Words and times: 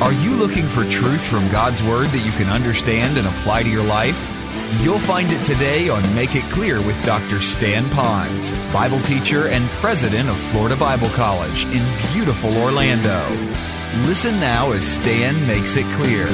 Are 0.00 0.14
you 0.14 0.30
looking 0.30 0.66
for 0.66 0.82
truth 0.84 1.22
from 1.22 1.46
God's 1.50 1.82
Word 1.82 2.06
that 2.06 2.24
you 2.24 2.32
can 2.32 2.48
understand 2.48 3.18
and 3.18 3.26
apply 3.26 3.64
to 3.64 3.68
your 3.68 3.84
life? 3.84 4.30
You'll 4.80 4.98
find 4.98 5.30
it 5.30 5.44
today 5.44 5.90
on 5.90 6.02
Make 6.14 6.34
It 6.34 6.44
Clear 6.44 6.80
with 6.80 6.96
Dr. 7.04 7.42
Stan 7.42 7.84
Ponz, 7.90 8.54
Bible 8.72 8.98
teacher 9.02 9.48
and 9.48 9.62
president 9.72 10.30
of 10.30 10.38
Florida 10.38 10.74
Bible 10.74 11.10
College 11.10 11.66
in 11.66 11.84
beautiful 12.14 12.56
Orlando. 12.56 13.20
Listen 14.06 14.40
now 14.40 14.72
as 14.72 14.86
Stan 14.86 15.34
makes 15.46 15.76
it 15.76 15.84
clear. 15.96 16.26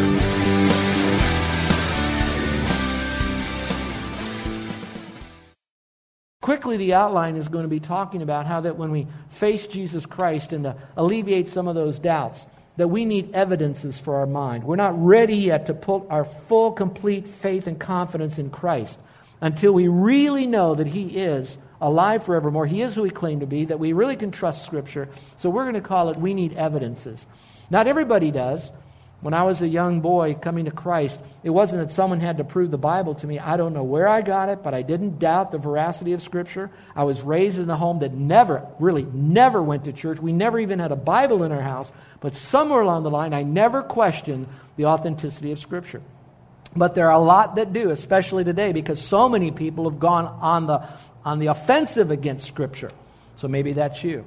Quickly, 6.40 6.76
the 6.76 6.94
outline 6.94 7.34
is 7.34 7.48
going 7.48 7.64
to 7.64 7.68
be 7.68 7.80
talking 7.80 8.22
about 8.22 8.46
how 8.46 8.60
that 8.60 8.76
when 8.76 8.92
we 8.92 9.08
face 9.28 9.66
Jesus 9.66 10.06
Christ 10.06 10.52
and 10.52 10.62
to 10.62 10.76
alleviate 10.96 11.48
some 11.48 11.66
of 11.66 11.74
those 11.74 11.98
doubts, 11.98 12.46
that 12.76 12.88
we 12.88 13.04
need 13.04 13.34
evidences 13.34 13.98
for 13.98 14.16
our 14.16 14.26
mind. 14.26 14.64
We're 14.64 14.76
not 14.76 15.02
ready 15.02 15.36
yet 15.36 15.66
to 15.66 15.74
put 15.74 16.04
our 16.10 16.24
full, 16.24 16.72
complete 16.72 17.26
faith 17.26 17.66
and 17.66 17.78
confidence 17.78 18.38
in 18.38 18.50
Christ 18.50 18.98
until 19.40 19.72
we 19.72 19.88
really 19.88 20.46
know 20.46 20.74
that 20.74 20.86
He 20.86 21.18
is 21.18 21.58
alive 21.80 22.24
forevermore. 22.24 22.66
He 22.66 22.82
is 22.82 22.94
who 22.94 23.04
He 23.04 23.10
claimed 23.10 23.40
to 23.40 23.46
be, 23.46 23.66
that 23.66 23.78
we 23.78 23.92
really 23.92 24.16
can 24.16 24.30
trust 24.30 24.64
Scripture. 24.64 25.08
So 25.38 25.50
we're 25.50 25.64
going 25.64 25.74
to 25.74 25.80
call 25.80 26.10
it 26.10 26.16
we 26.16 26.34
need 26.34 26.54
evidences. 26.54 27.26
Not 27.70 27.86
everybody 27.86 28.30
does. 28.30 28.70
When 29.22 29.32
I 29.32 29.44
was 29.44 29.62
a 29.62 29.68
young 29.68 30.02
boy 30.02 30.34
coming 30.34 30.66
to 30.66 30.70
Christ, 30.70 31.18
it 31.42 31.50
wasn't 31.50 31.86
that 31.86 31.94
someone 31.94 32.20
had 32.20 32.36
to 32.36 32.44
prove 32.44 32.70
the 32.70 32.78
Bible 32.78 33.14
to 33.16 33.26
me. 33.26 33.38
I 33.38 33.56
don't 33.56 33.72
know 33.72 33.82
where 33.82 34.06
I 34.06 34.20
got 34.20 34.50
it, 34.50 34.62
but 34.62 34.74
I 34.74 34.82
didn't 34.82 35.18
doubt 35.18 35.52
the 35.52 35.58
veracity 35.58 36.12
of 36.12 36.22
Scripture. 36.22 36.70
I 36.94 37.04
was 37.04 37.22
raised 37.22 37.58
in 37.58 37.70
a 37.70 37.76
home 37.76 38.00
that 38.00 38.12
never, 38.12 38.66
really, 38.78 39.04
never 39.04 39.62
went 39.62 39.86
to 39.86 39.92
church. 39.92 40.20
We 40.20 40.32
never 40.32 40.60
even 40.60 40.78
had 40.78 40.92
a 40.92 40.96
Bible 40.96 41.42
in 41.44 41.50
our 41.50 41.62
house. 41.62 41.90
But 42.20 42.36
somewhere 42.36 42.82
along 42.82 43.04
the 43.04 43.10
line, 43.10 43.32
I 43.32 43.42
never 43.42 43.82
questioned 43.82 44.48
the 44.76 44.86
authenticity 44.86 45.50
of 45.50 45.58
Scripture. 45.58 46.02
But 46.76 46.94
there 46.94 47.06
are 47.06 47.18
a 47.18 47.24
lot 47.24 47.54
that 47.54 47.72
do, 47.72 47.88
especially 47.88 48.44
today, 48.44 48.72
because 48.72 49.00
so 49.00 49.30
many 49.30 49.50
people 49.50 49.88
have 49.88 49.98
gone 49.98 50.26
on 50.26 50.66
the, 50.66 50.86
on 51.24 51.38
the 51.38 51.46
offensive 51.46 52.10
against 52.10 52.46
Scripture. 52.46 52.92
So 53.36 53.48
maybe 53.48 53.72
that's 53.72 54.04
you. 54.04 54.26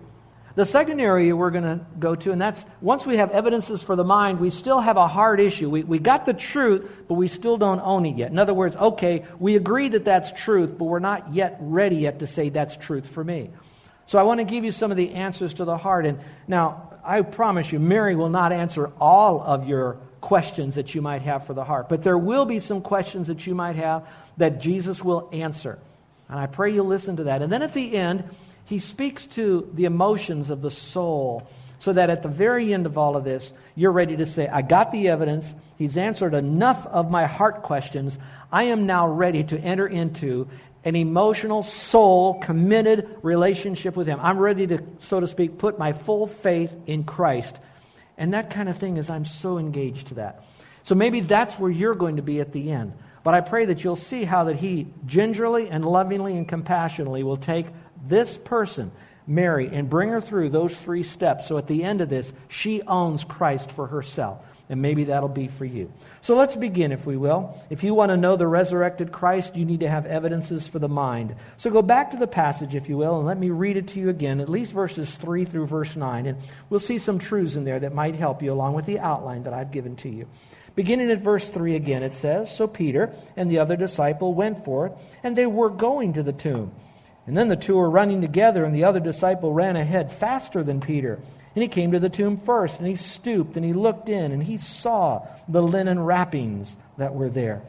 The 0.59 0.65
second 0.65 0.99
area 0.99 1.33
we're 1.33 1.51
going 1.51 1.63
to 1.63 1.79
go 1.99 2.15
to, 2.15 2.33
and 2.33 2.41
that's 2.41 2.65
once 2.81 3.05
we 3.05 3.15
have 3.15 3.31
evidences 3.31 3.81
for 3.81 3.95
the 3.95 4.03
mind, 4.03 4.41
we 4.41 4.49
still 4.49 4.81
have 4.81 4.97
a 4.97 5.07
hard 5.07 5.39
issue. 5.39 5.69
We, 5.69 5.85
we 5.85 5.99
got 5.99 6.25
the 6.25 6.33
truth, 6.33 7.05
but 7.07 7.13
we 7.13 7.29
still 7.29 7.55
don't 7.55 7.79
own 7.79 8.05
it 8.05 8.17
yet. 8.17 8.29
In 8.29 8.37
other 8.37 8.53
words, 8.53 8.75
okay, 8.75 9.23
we 9.39 9.55
agree 9.55 9.87
that 9.87 10.03
that's 10.03 10.33
truth, 10.33 10.77
but 10.77 10.83
we're 10.83 10.99
not 10.99 11.33
yet 11.33 11.55
ready 11.61 11.95
yet 11.95 12.19
to 12.19 12.27
say 12.27 12.49
that's 12.49 12.75
truth 12.75 13.07
for 13.07 13.23
me. 13.23 13.51
So 14.05 14.19
I 14.19 14.23
want 14.23 14.41
to 14.41 14.43
give 14.43 14.65
you 14.65 14.73
some 14.73 14.91
of 14.91 14.97
the 14.97 15.13
answers 15.13 15.53
to 15.53 15.63
the 15.63 15.77
heart. 15.77 16.05
And 16.05 16.19
now, 16.45 16.99
I 17.05 17.21
promise 17.21 17.71
you, 17.71 17.79
Mary 17.79 18.17
will 18.17 18.27
not 18.27 18.51
answer 18.51 18.91
all 18.99 19.41
of 19.41 19.65
your 19.65 19.93
questions 20.19 20.75
that 20.75 20.93
you 20.93 21.01
might 21.01 21.21
have 21.21 21.47
for 21.47 21.53
the 21.53 21.63
heart, 21.63 21.87
but 21.87 22.03
there 22.03 22.17
will 22.17 22.43
be 22.43 22.59
some 22.59 22.81
questions 22.81 23.27
that 23.27 23.47
you 23.47 23.55
might 23.55 23.77
have 23.77 24.05
that 24.35 24.59
Jesus 24.59 25.01
will 25.01 25.29
answer. 25.31 25.79
And 26.27 26.37
I 26.37 26.47
pray 26.47 26.73
you'll 26.73 26.85
listen 26.85 27.15
to 27.15 27.23
that. 27.23 27.41
And 27.41 27.49
then 27.49 27.61
at 27.61 27.73
the 27.73 27.95
end, 27.95 28.25
he 28.69 28.77
speaks 28.77 29.25
to 29.25 29.67
the 29.73 29.85
emotions 29.85 30.51
of 30.51 30.61
the 30.61 30.69
soul 30.69 31.49
so 31.79 31.91
that 31.91 32.11
at 32.11 32.21
the 32.21 32.29
very 32.29 32.71
end 32.71 32.85
of 32.85 32.99
all 32.99 33.17
of 33.17 33.23
this, 33.23 33.51
you're 33.73 33.91
ready 33.91 34.15
to 34.17 34.27
say, 34.27 34.47
I 34.47 34.61
got 34.61 34.91
the 34.91 35.07
evidence. 35.07 35.51
He's 35.75 35.97
answered 35.97 36.35
enough 36.35 36.85
of 36.85 37.09
my 37.09 37.25
heart 37.25 37.63
questions. 37.63 38.19
I 38.51 38.65
am 38.65 38.85
now 38.85 39.07
ready 39.07 39.43
to 39.45 39.59
enter 39.59 39.87
into 39.87 40.47
an 40.85 40.95
emotional, 40.95 41.63
soul 41.63 42.35
committed 42.41 43.09
relationship 43.23 43.97
with 43.97 44.05
Him. 44.05 44.19
I'm 44.21 44.37
ready 44.37 44.67
to, 44.67 44.83
so 44.99 45.19
to 45.19 45.27
speak, 45.27 45.57
put 45.57 45.79
my 45.79 45.93
full 45.93 46.27
faith 46.27 46.71
in 46.85 47.05
Christ. 47.05 47.57
And 48.19 48.35
that 48.35 48.51
kind 48.51 48.69
of 48.69 48.77
thing 48.77 48.97
is, 48.97 49.09
I'm 49.09 49.25
so 49.25 49.57
engaged 49.57 50.09
to 50.09 50.13
that. 50.15 50.45
So 50.83 50.93
maybe 50.93 51.21
that's 51.21 51.57
where 51.57 51.71
you're 51.71 51.95
going 51.95 52.17
to 52.17 52.21
be 52.21 52.39
at 52.39 52.51
the 52.51 52.71
end. 52.71 52.93
But 53.23 53.33
I 53.33 53.41
pray 53.41 53.65
that 53.65 53.83
you'll 53.83 53.95
see 53.95 54.25
how 54.25 54.43
that 54.43 54.57
He 54.57 54.87
gingerly 55.07 55.69
and 55.69 55.83
lovingly 55.83 56.37
and 56.37 56.47
compassionately 56.47 57.23
will 57.23 57.37
take 57.37 57.65
this 58.05 58.37
person, 58.37 58.91
Mary, 59.27 59.67
and 59.67 59.89
bring 59.89 60.09
her 60.09 60.21
through 60.21 60.49
those 60.49 60.77
three 60.77 61.03
steps. 61.03 61.47
So 61.47 61.57
at 61.57 61.67
the 61.67 61.83
end 61.83 62.01
of 62.01 62.09
this, 62.09 62.33
she 62.47 62.81
owns 62.83 63.23
Christ 63.23 63.71
for 63.71 63.87
herself. 63.87 64.43
And 64.71 64.83
maybe 64.83 65.05
that'll 65.05 65.29
be 65.29 65.47
for 65.47 65.65
you. 65.65 65.91
So 66.21 66.35
let's 66.35 66.55
begin, 66.55 66.91
if 66.91 67.03
we 67.03 67.17
will. 67.17 67.59
If 67.71 67.83
you 67.83 67.95
want 67.95 68.11
to 68.11 68.17
know 68.17 68.35
the 68.35 68.45
resurrected 68.45 69.11
Christ, 69.11 69.55
you 69.55 69.65
need 69.65 69.79
to 69.79 69.89
have 69.89 70.05
evidences 70.05 70.67
for 70.67 70.77
the 70.77 70.87
mind. 70.87 71.35
So 71.57 71.71
go 71.71 71.81
back 71.81 72.11
to 72.11 72.17
the 72.17 72.27
passage, 72.27 72.75
if 72.75 72.87
you 72.87 72.95
will, 72.95 73.17
and 73.17 73.25
let 73.25 73.39
me 73.39 73.49
read 73.49 73.77
it 73.77 73.87
to 73.89 73.99
you 73.99 74.09
again, 74.09 74.39
at 74.39 74.47
least 74.47 74.71
verses 74.71 75.15
3 75.15 75.45
through 75.45 75.65
verse 75.65 75.95
9. 75.95 76.27
And 76.27 76.37
we'll 76.69 76.79
see 76.79 76.99
some 76.99 77.17
truths 77.17 77.55
in 77.55 77.63
there 77.63 77.79
that 77.79 77.95
might 77.95 78.13
help 78.13 78.43
you 78.43 78.53
along 78.53 78.75
with 78.75 78.85
the 78.85 78.99
outline 78.99 79.41
that 79.43 79.53
I've 79.53 79.71
given 79.71 79.95
to 79.97 80.09
you. 80.09 80.27
Beginning 80.75 81.09
at 81.09 81.19
verse 81.19 81.49
3 81.49 81.75
again, 81.75 82.03
it 82.03 82.13
says 82.13 82.55
So 82.55 82.67
Peter 82.67 83.11
and 83.35 83.49
the 83.49 83.57
other 83.57 83.75
disciple 83.75 84.35
went 84.35 84.63
forth, 84.65 84.91
and 85.23 85.35
they 85.35 85.47
were 85.47 85.71
going 85.71 86.13
to 86.13 86.21
the 86.21 86.31
tomb. 86.31 86.73
And 87.27 87.37
then 87.37 87.47
the 87.47 87.55
two 87.55 87.75
were 87.75 87.89
running 87.89 88.21
together, 88.21 88.65
and 88.65 88.75
the 88.75 88.85
other 88.85 88.99
disciple 88.99 89.53
ran 89.53 89.75
ahead 89.75 90.11
faster 90.11 90.63
than 90.63 90.81
Peter. 90.81 91.19
And 91.55 91.63
he 91.63 91.67
came 91.67 91.91
to 91.91 91.99
the 91.99 92.09
tomb 92.09 92.37
first, 92.37 92.79
and 92.79 92.87
he 92.87 92.95
stooped, 92.95 93.55
and 93.55 93.65
he 93.65 93.73
looked 93.73 94.09
in, 94.09 94.31
and 94.31 94.43
he 94.43 94.57
saw 94.57 95.27
the 95.47 95.61
linen 95.61 95.99
wrappings 95.99 96.75
that 96.97 97.13
were 97.13 97.29
there. 97.29 97.61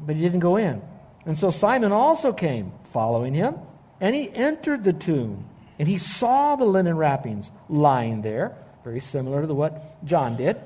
But 0.00 0.16
he 0.16 0.22
didn't 0.22 0.40
go 0.40 0.56
in. 0.56 0.82
And 1.24 1.36
so 1.36 1.50
Simon 1.50 1.92
also 1.92 2.32
came, 2.32 2.72
following 2.84 3.34
him, 3.34 3.56
and 4.00 4.14
he 4.14 4.30
entered 4.32 4.84
the 4.84 4.92
tomb, 4.92 5.48
and 5.78 5.88
he 5.88 5.98
saw 5.98 6.56
the 6.56 6.64
linen 6.64 6.96
wrappings 6.96 7.50
lying 7.68 8.22
there, 8.22 8.56
very 8.84 9.00
similar 9.00 9.46
to 9.46 9.54
what 9.54 10.04
John 10.04 10.36
did. 10.36 10.56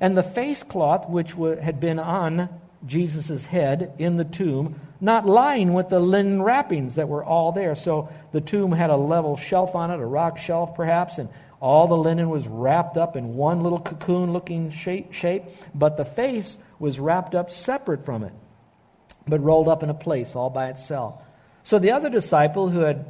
And 0.00 0.16
the 0.16 0.22
face 0.22 0.62
cloth 0.62 1.08
which 1.08 1.32
had 1.32 1.78
been 1.78 1.98
on 1.98 2.48
Jesus' 2.84 3.46
head 3.46 3.94
in 3.98 4.16
the 4.16 4.24
tomb 4.24 4.80
not 5.02 5.26
lying 5.26 5.74
with 5.74 5.88
the 5.88 5.98
linen 5.98 6.40
wrappings 6.40 6.94
that 6.94 7.08
were 7.08 7.24
all 7.24 7.50
there. 7.50 7.74
So 7.74 8.08
the 8.30 8.40
tomb 8.40 8.70
had 8.70 8.88
a 8.88 8.96
level 8.96 9.36
shelf 9.36 9.74
on 9.74 9.90
it, 9.90 9.98
a 9.98 10.06
rock 10.06 10.38
shelf 10.38 10.76
perhaps, 10.76 11.18
and 11.18 11.28
all 11.60 11.88
the 11.88 11.96
linen 11.96 12.30
was 12.30 12.46
wrapped 12.46 12.96
up 12.96 13.16
in 13.16 13.34
one 13.34 13.64
little 13.64 13.80
cocoon 13.80 14.32
looking 14.32 14.70
shape, 14.70 15.44
but 15.74 15.96
the 15.96 16.04
face 16.04 16.56
was 16.78 17.00
wrapped 17.00 17.34
up 17.34 17.50
separate 17.50 18.04
from 18.04 18.22
it, 18.22 18.32
but 19.26 19.42
rolled 19.42 19.68
up 19.68 19.82
in 19.82 19.90
a 19.90 19.94
place 19.94 20.36
all 20.36 20.50
by 20.50 20.68
itself. 20.68 21.20
So 21.64 21.80
the 21.80 21.90
other 21.90 22.08
disciple 22.08 22.68
who 22.68 22.80
had 22.80 23.04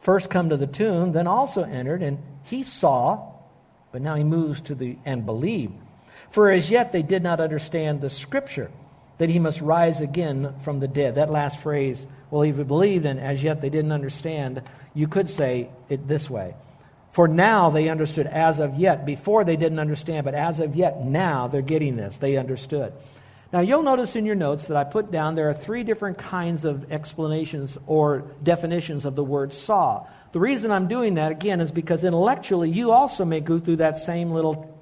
first 0.00 0.28
come 0.28 0.50
to 0.50 0.58
the 0.58 0.66
tomb 0.66 1.12
then 1.12 1.26
also 1.26 1.62
entered, 1.62 2.02
and 2.02 2.18
he 2.44 2.62
saw, 2.62 3.32
but 3.92 4.02
now 4.02 4.14
he 4.14 4.24
moves 4.24 4.60
to 4.62 4.74
the 4.74 4.98
and 5.06 5.24
believed. 5.24 5.74
For 6.30 6.50
as 6.50 6.70
yet 6.70 6.92
they 6.92 7.02
did 7.02 7.22
not 7.22 7.40
understand 7.40 8.00
the 8.00 8.10
scripture 8.10 8.70
that 9.20 9.28
he 9.28 9.38
must 9.38 9.60
rise 9.60 10.00
again 10.00 10.54
from 10.60 10.80
the 10.80 10.88
dead. 10.88 11.16
That 11.16 11.28
last 11.28 11.60
phrase, 11.60 12.06
well, 12.30 12.40
if 12.40 12.56
you 12.56 12.64
believed 12.64 13.04
and 13.04 13.20
as 13.20 13.42
yet 13.42 13.60
they 13.60 13.68
didn't 13.68 13.92
understand, 13.92 14.62
you 14.94 15.08
could 15.08 15.28
say 15.28 15.68
it 15.90 16.08
this 16.08 16.30
way. 16.30 16.54
For 17.12 17.28
now 17.28 17.68
they 17.68 17.90
understood 17.90 18.26
as 18.26 18.58
of 18.58 18.78
yet. 18.78 19.04
Before 19.04 19.44
they 19.44 19.56
didn't 19.56 19.78
understand, 19.78 20.24
but 20.24 20.34
as 20.34 20.58
of 20.58 20.74
yet, 20.74 21.04
now 21.04 21.48
they're 21.48 21.60
getting 21.60 21.96
this. 21.96 22.16
They 22.16 22.38
understood. 22.38 22.94
Now 23.52 23.60
you'll 23.60 23.82
notice 23.82 24.16
in 24.16 24.24
your 24.24 24.36
notes 24.36 24.68
that 24.68 24.76
I 24.78 24.84
put 24.84 25.10
down 25.10 25.34
there 25.34 25.50
are 25.50 25.54
three 25.54 25.84
different 25.84 26.16
kinds 26.16 26.64
of 26.64 26.90
explanations 26.90 27.76
or 27.86 28.24
definitions 28.42 29.04
of 29.04 29.16
the 29.16 29.24
word 29.24 29.52
saw. 29.52 30.06
The 30.32 30.40
reason 30.40 30.70
I'm 30.70 30.88
doing 30.88 31.16
that, 31.16 31.30
again, 31.30 31.60
is 31.60 31.70
because 31.70 32.04
intellectually 32.04 32.70
you 32.70 32.90
also 32.90 33.26
may 33.26 33.40
go 33.40 33.58
through 33.58 33.76
that 33.76 33.98
same 33.98 34.30
little 34.30 34.74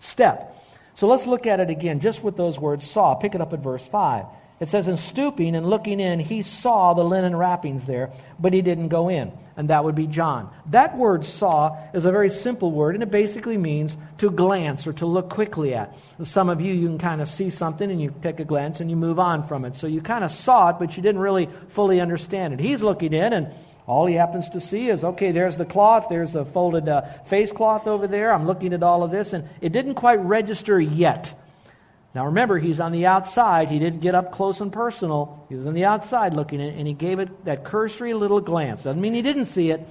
step. 0.00 0.54
So 0.98 1.06
let's 1.06 1.28
look 1.28 1.46
at 1.46 1.60
it 1.60 1.70
again, 1.70 2.00
just 2.00 2.24
with 2.24 2.36
those 2.36 2.58
words 2.58 2.84
saw. 2.84 3.14
Pick 3.14 3.36
it 3.36 3.40
up 3.40 3.52
at 3.52 3.60
verse 3.60 3.86
5. 3.86 4.26
It 4.58 4.68
says, 4.68 4.88
In 4.88 4.96
stooping 4.96 5.54
and 5.54 5.70
looking 5.70 6.00
in, 6.00 6.18
he 6.18 6.42
saw 6.42 6.92
the 6.92 7.04
linen 7.04 7.36
wrappings 7.36 7.84
there, 7.84 8.10
but 8.36 8.52
he 8.52 8.62
didn't 8.62 8.88
go 8.88 9.08
in. 9.08 9.30
And 9.56 9.70
that 9.70 9.84
would 9.84 9.94
be 9.94 10.08
John. 10.08 10.50
That 10.66 10.98
word 10.98 11.24
saw 11.24 11.78
is 11.94 12.04
a 12.04 12.10
very 12.10 12.30
simple 12.30 12.72
word, 12.72 12.96
and 12.96 13.04
it 13.04 13.12
basically 13.12 13.56
means 13.56 13.96
to 14.16 14.28
glance 14.28 14.88
or 14.88 14.92
to 14.94 15.06
look 15.06 15.30
quickly 15.30 15.72
at. 15.72 15.96
Some 16.24 16.48
of 16.48 16.60
you, 16.60 16.74
you 16.74 16.88
can 16.88 16.98
kind 16.98 17.20
of 17.20 17.28
see 17.28 17.50
something 17.50 17.88
and 17.88 18.02
you 18.02 18.12
take 18.20 18.40
a 18.40 18.44
glance 18.44 18.80
and 18.80 18.90
you 18.90 18.96
move 18.96 19.20
on 19.20 19.46
from 19.46 19.64
it. 19.64 19.76
So 19.76 19.86
you 19.86 20.00
kind 20.00 20.24
of 20.24 20.32
saw 20.32 20.70
it, 20.70 20.80
but 20.80 20.96
you 20.96 21.02
didn't 21.04 21.20
really 21.20 21.48
fully 21.68 22.00
understand 22.00 22.54
it. 22.54 22.58
He's 22.58 22.82
looking 22.82 23.12
in, 23.12 23.32
and 23.32 23.54
All 23.88 24.04
he 24.04 24.16
happens 24.16 24.50
to 24.50 24.60
see 24.60 24.88
is, 24.88 25.02
okay, 25.02 25.32
there's 25.32 25.56
the 25.56 25.64
cloth, 25.64 26.08
there's 26.10 26.34
a 26.34 26.44
folded 26.44 26.90
uh, 26.90 27.00
face 27.24 27.50
cloth 27.50 27.86
over 27.86 28.06
there. 28.06 28.34
I'm 28.34 28.46
looking 28.46 28.74
at 28.74 28.82
all 28.82 29.02
of 29.02 29.10
this, 29.10 29.32
and 29.32 29.48
it 29.62 29.72
didn't 29.72 29.94
quite 29.94 30.20
register 30.20 30.78
yet. 30.78 31.34
Now 32.14 32.26
remember, 32.26 32.58
he's 32.58 32.80
on 32.80 32.92
the 32.92 33.06
outside. 33.06 33.70
He 33.70 33.78
didn't 33.78 34.00
get 34.00 34.14
up 34.14 34.30
close 34.30 34.60
and 34.60 34.70
personal. 34.70 35.46
He 35.48 35.54
was 35.54 35.66
on 35.66 35.72
the 35.72 35.86
outside 35.86 36.34
looking 36.34 36.60
at 36.60 36.74
it, 36.74 36.76
and 36.76 36.86
he 36.86 36.92
gave 36.92 37.18
it 37.18 37.46
that 37.46 37.64
cursory 37.64 38.12
little 38.12 38.42
glance. 38.42 38.82
Doesn't 38.82 39.00
mean 39.00 39.14
he 39.14 39.22
didn't 39.22 39.46
see 39.46 39.70
it, 39.70 39.88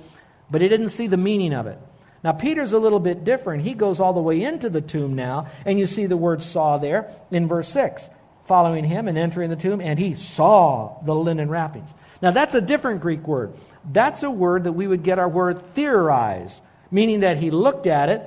but 0.52 0.62
he 0.62 0.70
didn't 0.70 0.90
see 0.90 1.08
the 1.08 1.18
meaning 1.18 1.54
of 1.54 1.66
it. 1.66 1.80
Now, 2.24 2.34
Peter's 2.34 2.74
a 2.74 2.80
little 2.80 3.00
bit 3.00 3.24
different. 3.24 3.64
He 3.64 3.74
goes 3.74 4.00
all 4.00 4.14
the 4.14 4.22
way 4.22 4.44
into 4.44 4.70
the 4.70 4.82
tomb 4.82 5.16
now, 5.16 5.50
and 5.66 5.80
you 5.80 5.88
see 5.88 6.06
the 6.06 6.18
word 6.18 6.44
saw 6.44 6.78
there 6.78 7.12
in 7.32 7.48
verse 7.48 7.70
6. 7.70 8.10
Following 8.46 8.84
him 8.84 9.08
and 9.08 9.18
entering 9.18 9.50
the 9.50 9.56
tomb, 9.56 9.82
and 9.82 9.98
he 9.98 10.14
saw 10.14 11.02
the 11.04 11.16
linen 11.16 11.50
wrappings. 11.50 11.90
Now, 12.22 12.32
that's 12.32 12.56
a 12.56 12.62
different 12.62 13.02
Greek 13.02 13.28
word. 13.28 13.54
That's 13.92 14.24
a 14.24 14.32
word 14.32 14.66
that 14.66 14.74
we 14.74 14.88
would 14.88 15.04
get 15.04 15.20
our 15.20 15.30
word 15.30 15.74
theorize, 15.74 16.62
meaning 16.92 17.22
that 17.22 17.38
he 17.38 17.52
looked 17.52 17.88
at 17.88 18.10
it, 18.10 18.22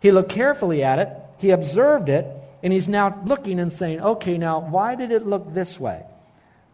he 0.00 0.10
looked 0.10 0.30
carefully 0.30 0.82
at 0.82 0.98
it, 0.98 1.08
he 1.38 1.50
observed 1.50 2.08
it, 2.08 2.26
and 2.62 2.72
he's 2.72 2.88
now 2.88 3.20
looking 3.24 3.60
and 3.60 3.72
saying, 3.72 4.00
okay, 4.00 4.38
now 4.38 4.58
why 4.60 4.94
did 4.94 5.12
it 5.12 5.26
look 5.26 5.52
this 5.52 5.78
way? 5.78 6.02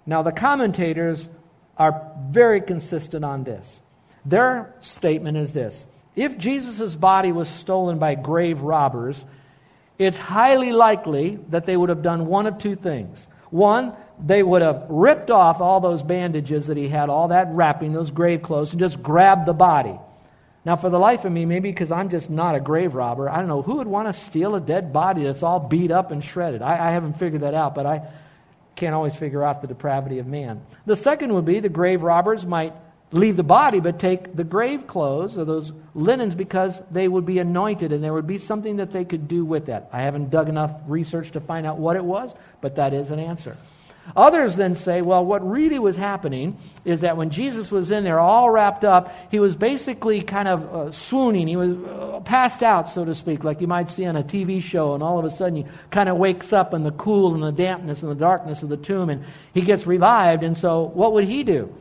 Now, 0.06 0.22
the 0.22 0.32
commentators 0.32 1.28
are 1.76 2.10
very 2.28 2.60
consistent 2.60 3.24
on 3.24 3.44
this. 3.44 3.80
Their 4.24 4.74
statement 4.80 5.36
is 5.36 5.52
this 5.52 5.86
If 6.16 6.38
Jesus' 6.38 6.94
body 6.94 7.32
was 7.32 7.48
stolen 7.48 7.98
by 7.98 8.14
grave 8.14 8.60
robbers, 8.60 9.24
it's 9.98 10.18
highly 10.18 10.72
likely 10.72 11.38
that 11.50 11.66
they 11.66 11.76
would 11.76 11.88
have 11.88 12.02
done 12.02 12.26
one 12.26 12.46
of 12.46 12.58
two 12.58 12.74
things. 12.74 13.26
One, 13.50 13.94
they 14.24 14.42
would 14.42 14.62
have 14.62 14.86
ripped 14.88 15.30
off 15.30 15.60
all 15.60 15.80
those 15.80 16.02
bandages 16.02 16.68
that 16.68 16.76
he 16.76 16.88
had, 16.88 17.10
all 17.10 17.28
that 17.28 17.48
wrapping, 17.50 17.92
those 17.92 18.10
grave 18.10 18.42
clothes, 18.42 18.70
and 18.70 18.80
just 18.80 19.02
grabbed 19.02 19.46
the 19.46 19.52
body. 19.52 19.98
Now, 20.64 20.76
for 20.76 20.90
the 20.90 20.98
life 20.98 21.24
of 21.24 21.32
me, 21.32 21.44
maybe 21.44 21.70
because 21.70 21.90
I'm 21.90 22.08
just 22.08 22.30
not 22.30 22.54
a 22.54 22.60
grave 22.60 22.94
robber, 22.94 23.28
I 23.28 23.38
don't 23.38 23.48
know 23.48 23.62
who 23.62 23.76
would 23.76 23.88
want 23.88 24.06
to 24.06 24.12
steal 24.12 24.54
a 24.54 24.60
dead 24.60 24.92
body 24.92 25.24
that's 25.24 25.42
all 25.42 25.58
beat 25.58 25.90
up 25.90 26.12
and 26.12 26.22
shredded. 26.22 26.62
I, 26.62 26.88
I 26.88 26.90
haven't 26.92 27.18
figured 27.18 27.42
that 27.42 27.54
out, 27.54 27.74
but 27.74 27.84
I 27.84 28.02
can't 28.76 28.94
always 28.94 29.14
figure 29.14 29.42
out 29.42 29.60
the 29.60 29.66
depravity 29.66 30.18
of 30.18 30.26
man. 30.26 30.64
The 30.86 30.96
second 30.96 31.34
would 31.34 31.44
be 31.44 31.58
the 31.58 31.68
grave 31.68 32.02
robbers 32.02 32.46
might 32.46 32.74
leave 33.10 33.36
the 33.36 33.42
body 33.42 33.78
but 33.78 33.98
take 33.98 34.34
the 34.34 34.44
grave 34.44 34.86
clothes 34.86 35.36
or 35.36 35.44
those 35.44 35.70
linens 35.94 36.34
because 36.34 36.80
they 36.90 37.06
would 37.06 37.26
be 37.26 37.38
anointed 37.38 37.92
and 37.92 38.02
there 38.02 38.12
would 38.12 38.26
be 38.26 38.38
something 38.38 38.76
that 38.76 38.90
they 38.90 39.04
could 39.04 39.28
do 39.28 39.44
with 39.44 39.66
that. 39.66 39.90
I 39.92 40.02
haven't 40.02 40.30
dug 40.30 40.48
enough 40.48 40.72
research 40.86 41.32
to 41.32 41.40
find 41.40 41.66
out 41.66 41.76
what 41.76 41.96
it 41.96 42.04
was, 42.04 42.34
but 42.60 42.76
that 42.76 42.94
is 42.94 43.10
an 43.10 43.18
answer. 43.18 43.56
Others 44.16 44.56
then 44.56 44.74
say, 44.74 45.00
well, 45.00 45.24
what 45.24 45.48
really 45.48 45.78
was 45.78 45.96
happening 45.96 46.58
is 46.84 47.00
that 47.00 47.16
when 47.16 47.30
Jesus 47.30 47.70
was 47.70 47.90
in 47.90 48.04
there 48.04 48.18
all 48.18 48.50
wrapped 48.50 48.84
up, 48.84 49.14
he 49.30 49.38
was 49.38 49.54
basically 49.56 50.20
kind 50.22 50.48
of 50.48 50.74
uh, 50.74 50.92
swooning. 50.92 51.46
He 51.46 51.56
was 51.56 51.76
uh, 51.76 52.20
passed 52.20 52.62
out, 52.62 52.88
so 52.88 53.04
to 53.04 53.14
speak, 53.14 53.44
like 53.44 53.60
you 53.60 53.66
might 53.66 53.88
see 53.88 54.04
on 54.04 54.16
a 54.16 54.22
TV 54.22 54.60
show, 54.60 54.94
and 54.94 55.02
all 55.02 55.18
of 55.18 55.24
a 55.24 55.30
sudden 55.30 55.56
he 55.56 55.66
kind 55.90 56.08
of 56.08 56.18
wakes 56.18 56.52
up 56.52 56.74
in 56.74 56.82
the 56.82 56.90
cool 56.92 57.32
and 57.32 57.42
the 57.42 57.52
dampness 57.52 58.02
and 58.02 58.10
the 58.10 58.16
darkness 58.16 58.62
of 58.62 58.68
the 58.68 58.76
tomb, 58.76 59.08
and 59.08 59.24
he 59.54 59.62
gets 59.62 59.86
revived. 59.86 60.42
And 60.42 60.58
so, 60.58 60.82
what 60.82 61.12
would 61.12 61.24
he 61.24 61.42
do? 61.44 61.72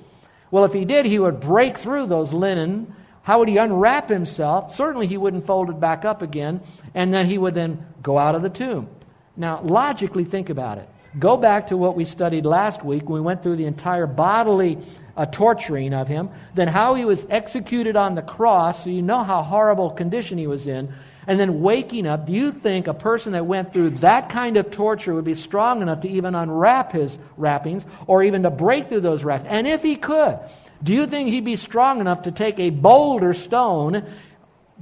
Well, 0.52 0.64
if 0.64 0.74
he 0.74 0.86
did, 0.86 1.06
he 1.06 1.18
would 1.18 1.40
break 1.40 1.78
through 1.78 2.06
those 2.06 2.32
linen. 2.32 2.96
How 3.24 3.40
would 3.40 3.50
he 3.50 3.58
unwrap 3.58 4.10
himself? 4.10 4.74
Certainly, 4.74 5.08
he 5.08 5.18
wouldn't 5.18 5.46
fold 5.46 5.70
it 5.70 5.80
back 5.80 6.06
up 6.06 6.22
again, 6.22 6.62
and 6.94 7.14
then 7.14 7.26
he 7.26 7.38
would 7.38 7.56
then 7.56 7.86
go 8.02 8.18
out 8.18 8.36
of 8.36 8.42
the 8.42 8.50
tomb. 8.50 8.90
Now, 9.36 9.62
logically, 9.62 10.24
think 10.24 10.50
about 10.50 10.78
it. 10.78 10.88
Go 11.19 11.38
back 11.38 11.68
to 11.68 11.78
what 11.78 11.96
we 11.96 12.06
studied 12.06 12.46
last 12.46 12.84
week 12.84 13.10
we 13.10 13.19
went 13.19 13.44
through 13.44 13.58
the 13.58 13.66
entire 13.66 14.08
bodily 14.08 14.78
uh, 15.18 15.25
torturing 15.25 15.94
of 15.94 16.08
him, 16.08 16.30
then 16.54 16.68
how 16.68 16.94
he 16.96 17.04
was 17.04 17.25
executed 17.30 17.96
on 17.96 18.16
the 18.16 18.22
cross, 18.22 18.84
so 18.84 18.90
you 18.90 19.02
know 19.02 19.24
how 19.24 19.42
horrible 19.42 19.90
condition 19.90 20.38
he 20.38 20.48
was 20.48 20.68
in, 20.68 20.94
and 21.28 21.40
then 21.40 21.62
waking 21.62 22.08
up. 22.08 22.25
Do 22.25 22.34
you 22.34 22.52
think 22.52 22.88
a 22.88 22.94
person 22.94 23.34
that 23.34 23.46
went 23.46 23.74
through 23.74 23.92
that 23.92 24.30
kind 24.30 24.56
of 24.56 24.72
torture 24.72 25.13
would 25.13 25.25
be 25.25 25.36
strong 25.36 25.81
enough 25.81 26.02
to 26.02 26.10
even 26.10 26.34
unwrap 26.34 26.94
his 26.94 27.18
wrappings 27.36 27.86
or 28.08 28.24
even 28.24 28.44
to 28.44 28.50
break 28.50 28.88
through 28.88 29.02
those 29.02 29.24
wrappings? 29.24 29.52
And 29.52 29.68
if 29.68 29.84
he 29.84 29.98
could, 29.98 30.40
do 30.81 30.94
you 30.94 31.08
think 31.08 31.30
he'd 31.30 31.46
be 31.46 31.58
strong 31.58 32.00
enough 32.00 32.24
to 32.24 32.31
take 32.31 32.58
a 32.60 32.69
boulder 32.69 33.34
stone 33.34 34.06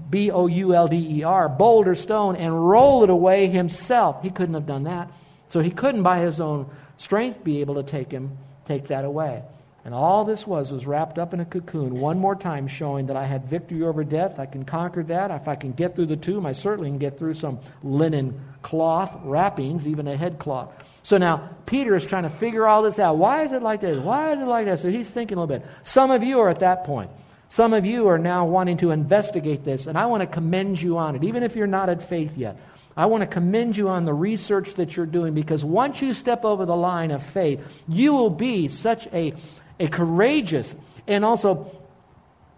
B 0.10 0.31
O 0.31 0.48
U 0.48 0.74
L 0.74 0.88
D 0.88 1.20
E 1.20 1.24
R, 1.24 1.50
boulder 1.50 1.96
stone, 1.96 2.36
and 2.36 2.70
roll 2.70 3.04
it 3.04 3.10
away 3.10 3.48
himself. 3.48 4.22
He 4.24 4.30
couldn't 4.30 4.54
have 4.54 4.66
done 4.66 4.84
that. 4.84 5.12
So 5.50 5.60
he 5.60 5.72
couldn't, 5.72 6.04
by 6.04 6.19
his 6.19 6.40
own 6.40 6.69
strength, 6.98 7.44
be 7.44 7.62
able 7.62 7.75
to 7.75 7.84
take 7.84 8.12
him, 8.12 8.38
take 8.66 8.88
that 8.88 9.06
away. 9.06 9.44
And 9.86 9.94
all 9.94 10.25
this 10.25 10.46
was 10.46 10.72
was 10.72 10.86
wrapped 10.86 11.18
up 11.18 11.34
in 11.34 11.40
a 11.40 11.46
cocoon, 11.46 12.00
one 12.00 12.19
more 12.19 12.36
time 12.36 12.68
showing 12.68 13.07
that 13.07 13.16
I 13.16 13.25
had 13.25 13.46
victory 13.46 13.84
over 13.84 14.04
death. 14.04 14.38
I 14.38 14.46
can 14.46 14.66
conquer 14.66 15.04
that. 15.04 15.31
If 15.31 15.48
I 15.48 15.56
can 15.56 15.72
get 15.72 15.96
through 15.96 16.07
the 16.07 16.18
tomb, 16.18 16.46
I 16.46 16.51
certainly 16.51 16.90
can 16.90 17.00
get 17.00 17.18
through 17.18 17.34
some 17.34 17.60
linen 17.81 18.40
cloth 18.62 19.18
wrappings, 19.24 19.88
even 19.88 20.07
a 20.07 20.18
headcloth. 20.18 20.72
So 21.01 21.18
now 21.18 21.50
Peter 21.66 21.95
is 21.95 22.06
trying 22.06 22.24
to 22.24 22.30
figure 22.30 22.68
all 22.68 22.84
this 22.84 23.00
out. 23.00 23.18
Why 23.18 23.44
is 23.44 23.52
it 23.52 23.63
like 23.63 23.80
this? 23.80 23.98
Why 23.98 24.34
is 24.34 24.40
it 24.40 24.45
like 24.45 24.66
that? 24.66 24.80
So 24.80 24.90
he's 24.90 25.10
thinking 25.10 25.38
a 25.38 25.42
little 25.42 25.60
bit. 25.60 25.68
Some 25.84 26.12
of 26.12 26.24
you 26.24 26.40
are 26.42 26.50
at 26.50 26.60
that 26.60 26.84
point. 26.84 27.10
Some 27.50 27.74
of 27.74 27.86
you 27.86 28.10
are 28.10 28.19
now 28.19 28.45
wanting 28.45 28.78
to 28.78 28.92
investigate 28.92 29.63
this, 29.63 29.88
and 29.88 29.98
I 29.98 30.06
want 30.06 30.22
to 30.22 30.28
commend 30.28 30.80
you 30.80 31.00
on 31.00 31.16
it, 31.16 31.24
even 31.24 31.42
if 31.42 31.56
you're 31.56 31.66
not 31.66 31.90
at 31.90 32.04
faith 32.04 32.38
yet. 32.38 32.57
I 32.98 33.06
want 33.06 33.22
to 33.22 33.28
commend 33.28 33.78
you 33.78 33.90
on 33.90 34.06
the 34.06 34.14
research 34.14 34.74
that 34.76 34.96
you're 34.96 35.06
doing 35.06 35.34
because 35.34 35.64
once 35.64 36.02
you 36.02 36.14
step 36.14 36.44
over 36.44 36.66
the 36.66 36.76
line 36.76 37.12
of 37.12 37.24
faith, 37.24 37.84
you 37.88 38.14
will 38.14 38.30
be 38.30 38.68
such 38.68 39.08
a, 39.08 39.34
a 39.80 39.88
courageous 39.88 40.76
and 41.08 41.24
also 41.24 41.72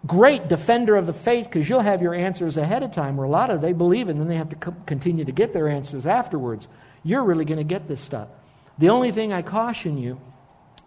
great 0.06 0.48
defender 0.48 0.96
of 0.96 1.06
the 1.06 1.12
faith 1.12 1.44
because 1.44 1.68
you'll 1.68 1.80
have 1.80 2.02
your 2.02 2.14
answers 2.14 2.56
ahead 2.56 2.82
of 2.82 2.90
time 2.90 3.16
where 3.16 3.26
a 3.26 3.30
lot 3.30 3.50
of 3.50 3.60
they 3.60 3.72
believe 3.72 4.08
and 4.08 4.18
then 4.18 4.28
they 4.28 4.36
have 4.36 4.50
to 4.50 4.56
co- 4.56 4.74
continue 4.86 5.24
to 5.24 5.32
get 5.32 5.52
their 5.52 5.68
answers 5.68 6.06
afterwards. 6.06 6.66
You're 7.04 7.22
really 7.22 7.44
going 7.44 7.58
to 7.58 7.64
get 7.64 7.86
this 7.86 8.00
stuff. 8.00 8.28
The 8.78 8.88
only 8.88 9.12
thing 9.12 9.32
I 9.32 9.42
caution 9.42 9.98
you 9.98 10.20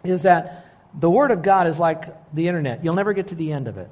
is 0.04 0.24
that 0.24 0.66
the 0.94 1.10
Word 1.10 1.32
of 1.32 1.42
God 1.42 1.68
is 1.68 1.80
like 1.80 2.14
the 2.34 2.48
internet. 2.48 2.84
You'll 2.84 2.96
never 2.96 3.14
get 3.14 3.28
to 3.28 3.36
the 3.36 3.52
end 3.52 3.68
of 3.68 3.78
it. 3.78 3.90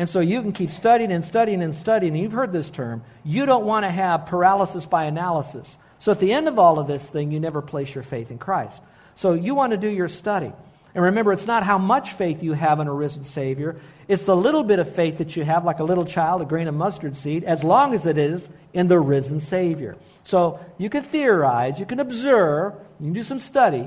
And 0.00 0.08
so 0.08 0.20
you 0.20 0.40
can 0.40 0.52
keep 0.52 0.70
studying 0.70 1.12
and 1.12 1.22
studying 1.22 1.62
and 1.62 1.74
studying. 1.74 2.14
And 2.14 2.22
you've 2.22 2.32
heard 2.32 2.52
this 2.52 2.70
term. 2.70 3.02
You 3.22 3.44
don't 3.44 3.66
want 3.66 3.84
to 3.84 3.90
have 3.90 4.24
paralysis 4.24 4.86
by 4.86 5.04
analysis. 5.04 5.76
So 5.98 6.10
at 6.10 6.18
the 6.18 6.32
end 6.32 6.48
of 6.48 6.58
all 6.58 6.78
of 6.78 6.86
this 6.86 7.04
thing, 7.04 7.30
you 7.32 7.38
never 7.38 7.60
place 7.60 7.94
your 7.94 8.02
faith 8.02 8.30
in 8.30 8.38
Christ. 8.38 8.80
So 9.14 9.34
you 9.34 9.54
want 9.54 9.72
to 9.72 9.76
do 9.76 9.90
your 9.90 10.08
study. 10.08 10.50
And 10.94 11.04
remember, 11.04 11.34
it's 11.34 11.46
not 11.46 11.64
how 11.64 11.76
much 11.76 12.14
faith 12.14 12.42
you 12.42 12.54
have 12.54 12.80
in 12.80 12.86
a 12.86 12.94
risen 12.94 13.26
Savior. 13.26 13.78
It's 14.08 14.22
the 14.22 14.34
little 14.34 14.62
bit 14.62 14.78
of 14.78 14.90
faith 14.90 15.18
that 15.18 15.36
you 15.36 15.44
have, 15.44 15.66
like 15.66 15.80
a 15.80 15.84
little 15.84 16.06
child, 16.06 16.40
a 16.40 16.46
grain 16.46 16.66
of 16.66 16.74
mustard 16.74 17.14
seed, 17.14 17.44
as 17.44 17.62
long 17.62 17.92
as 17.92 18.06
it 18.06 18.16
is 18.16 18.48
in 18.72 18.86
the 18.86 18.98
risen 18.98 19.38
Savior. 19.38 19.98
So 20.24 20.60
you 20.78 20.88
can 20.88 21.04
theorize, 21.04 21.78
you 21.78 21.84
can 21.84 22.00
observe, 22.00 22.72
you 23.00 23.04
can 23.08 23.12
do 23.12 23.22
some 23.22 23.38
study, 23.38 23.86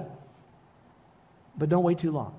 but 1.57 1.69
don't 1.69 1.83
wait 1.83 1.97
too 1.97 2.11
long. 2.11 2.35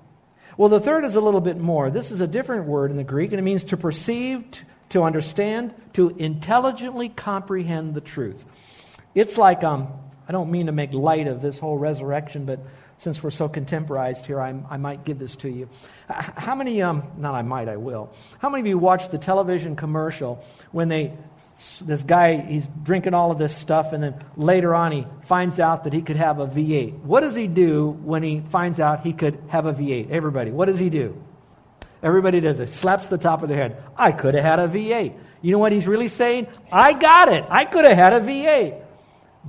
Well, 0.57 0.69
the 0.69 0.79
third 0.79 1.03
is 1.03 1.15
a 1.15 1.21
little 1.21 1.41
bit 1.41 1.57
more. 1.57 1.89
This 1.89 2.11
is 2.11 2.21
a 2.21 2.27
different 2.27 2.65
word 2.65 2.91
in 2.91 2.97
the 2.97 3.03
Greek, 3.03 3.31
and 3.31 3.39
it 3.39 3.43
means 3.43 3.63
to 3.65 3.77
perceive, 3.77 4.45
to 4.89 5.03
understand, 5.03 5.73
to 5.93 6.09
intelligently 6.17 7.09
comprehend 7.09 7.93
the 7.93 8.01
truth. 8.01 8.45
It's 9.13 9.37
like, 9.37 9.63
um, 9.63 9.89
I 10.27 10.31
don't 10.31 10.51
mean 10.51 10.67
to 10.67 10.71
make 10.71 10.93
light 10.93 11.27
of 11.27 11.41
this 11.41 11.59
whole 11.59 11.77
resurrection, 11.77 12.45
but 12.45 12.59
since 12.97 13.21
we're 13.21 13.31
so 13.31 13.49
contemporized 13.49 14.25
here, 14.25 14.39
I, 14.39 14.55
I 14.69 14.77
might 14.77 15.03
give 15.03 15.19
this 15.19 15.35
to 15.37 15.49
you. 15.49 15.69
How 16.07 16.55
many, 16.55 16.81
um, 16.81 17.03
not 17.17 17.35
I 17.35 17.41
might, 17.41 17.67
I 17.67 17.77
will. 17.77 18.13
How 18.39 18.49
many 18.49 18.61
of 18.61 18.67
you 18.67 18.77
watched 18.77 19.11
the 19.11 19.17
television 19.17 19.75
commercial 19.75 20.43
when 20.71 20.87
they 20.87 21.13
this 21.85 22.03
guy, 22.03 22.37
he's 22.37 22.67
drinking 22.83 23.13
all 23.13 23.31
of 23.31 23.37
this 23.37 23.55
stuff, 23.55 23.93
and 23.93 24.03
then 24.03 24.23
later 24.35 24.75
on 24.75 24.91
he 24.91 25.07
finds 25.23 25.59
out 25.59 25.85
that 25.85 25.93
he 25.93 26.01
could 26.01 26.17
have 26.17 26.39
a 26.39 26.47
V8. 26.47 26.99
What 26.99 27.21
does 27.21 27.33
he 27.33 27.47
do 27.47 27.89
when 27.89 28.23
he 28.23 28.41
finds 28.41 28.79
out 28.79 29.01
he 29.01 29.13
could 29.13 29.41
have 29.47 29.65
a 29.65 29.73
V8? 29.73 30.09
Everybody, 30.11 30.51
what 30.51 30.65
does 30.65 30.79
he 30.79 30.89
do? 30.89 31.21
Everybody 32.03 32.39
does 32.41 32.59
it. 32.59 32.69
Slaps 32.69 33.07
the 33.07 33.17
top 33.17 33.41
of 33.41 33.49
their 33.49 33.57
head. 33.57 33.83
I 33.97 34.11
could 34.11 34.33
have 34.33 34.43
had 34.43 34.59
a 34.59 34.67
V8. 34.67 35.17
You 35.41 35.51
know 35.51 35.59
what 35.59 35.71
he's 35.71 35.87
really 35.87 36.09
saying? 36.09 36.47
I 36.71 36.93
got 36.93 37.29
it. 37.29 37.45
I 37.49 37.65
could 37.65 37.85
have 37.85 37.95
had 37.95 38.13
a 38.13 38.19
V8. 38.19 38.81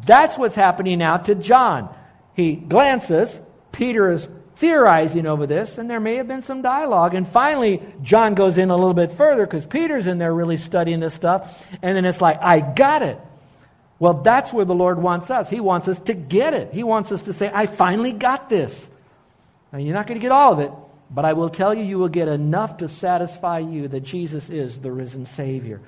That's 0.04 0.38
what's 0.38 0.54
happening 0.54 0.98
now 0.98 1.16
to 1.16 1.34
John. 1.34 1.94
He 2.36 2.54
glances. 2.54 3.40
Peter 3.72 4.10
is 4.10 4.28
theorizing 4.56 5.26
over 5.26 5.46
this, 5.46 5.78
and 5.78 5.88
there 5.88 6.00
may 6.00 6.16
have 6.16 6.28
been 6.28 6.42
some 6.42 6.60
dialogue. 6.62 7.14
And 7.14 7.26
finally, 7.26 7.82
John 8.02 8.34
goes 8.34 8.58
in 8.58 8.70
a 8.70 8.76
little 8.76 8.94
bit 8.94 9.12
further 9.12 9.46
because 9.46 9.66
Peter's 9.66 10.06
in 10.06 10.18
there 10.18 10.32
really 10.32 10.58
studying 10.58 11.00
this 11.00 11.14
stuff. 11.14 11.66
And 11.82 11.96
then 11.96 12.04
it's 12.04 12.20
like, 12.20 12.38
I 12.42 12.60
got 12.60 13.02
it. 13.02 13.18
Well, 13.98 14.14
that's 14.14 14.52
where 14.52 14.66
the 14.66 14.74
Lord 14.74 14.98
wants 14.98 15.30
us. 15.30 15.48
He 15.48 15.60
wants 15.60 15.88
us 15.88 15.98
to 16.00 16.14
get 16.14 16.52
it. 16.52 16.74
He 16.74 16.84
wants 16.84 17.10
us 17.10 17.22
to 17.22 17.32
say, 17.32 17.50
I 17.52 17.64
finally 17.64 18.12
got 18.12 18.50
this. 18.50 18.90
Now, 19.72 19.78
you're 19.78 19.94
not 19.94 20.06
going 20.06 20.20
to 20.20 20.22
get 20.22 20.32
all 20.32 20.52
of 20.52 20.58
it, 20.58 20.70
but 21.10 21.24
I 21.24 21.32
will 21.32 21.48
tell 21.48 21.74
you, 21.74 21.84
you 21.84 21.98
will 21.98 22.08
get 22.08 22.28
enough 22.28 22.78
to 22.78 22.88
satisfy 22.88 23.60
you 23.60 23.88
that 23.88 24.00
Jesus 24.00 24.50
is 24.50 24.80
the 24.80 24.92
risen 24.92 25.24
Savior. 25.24 25.80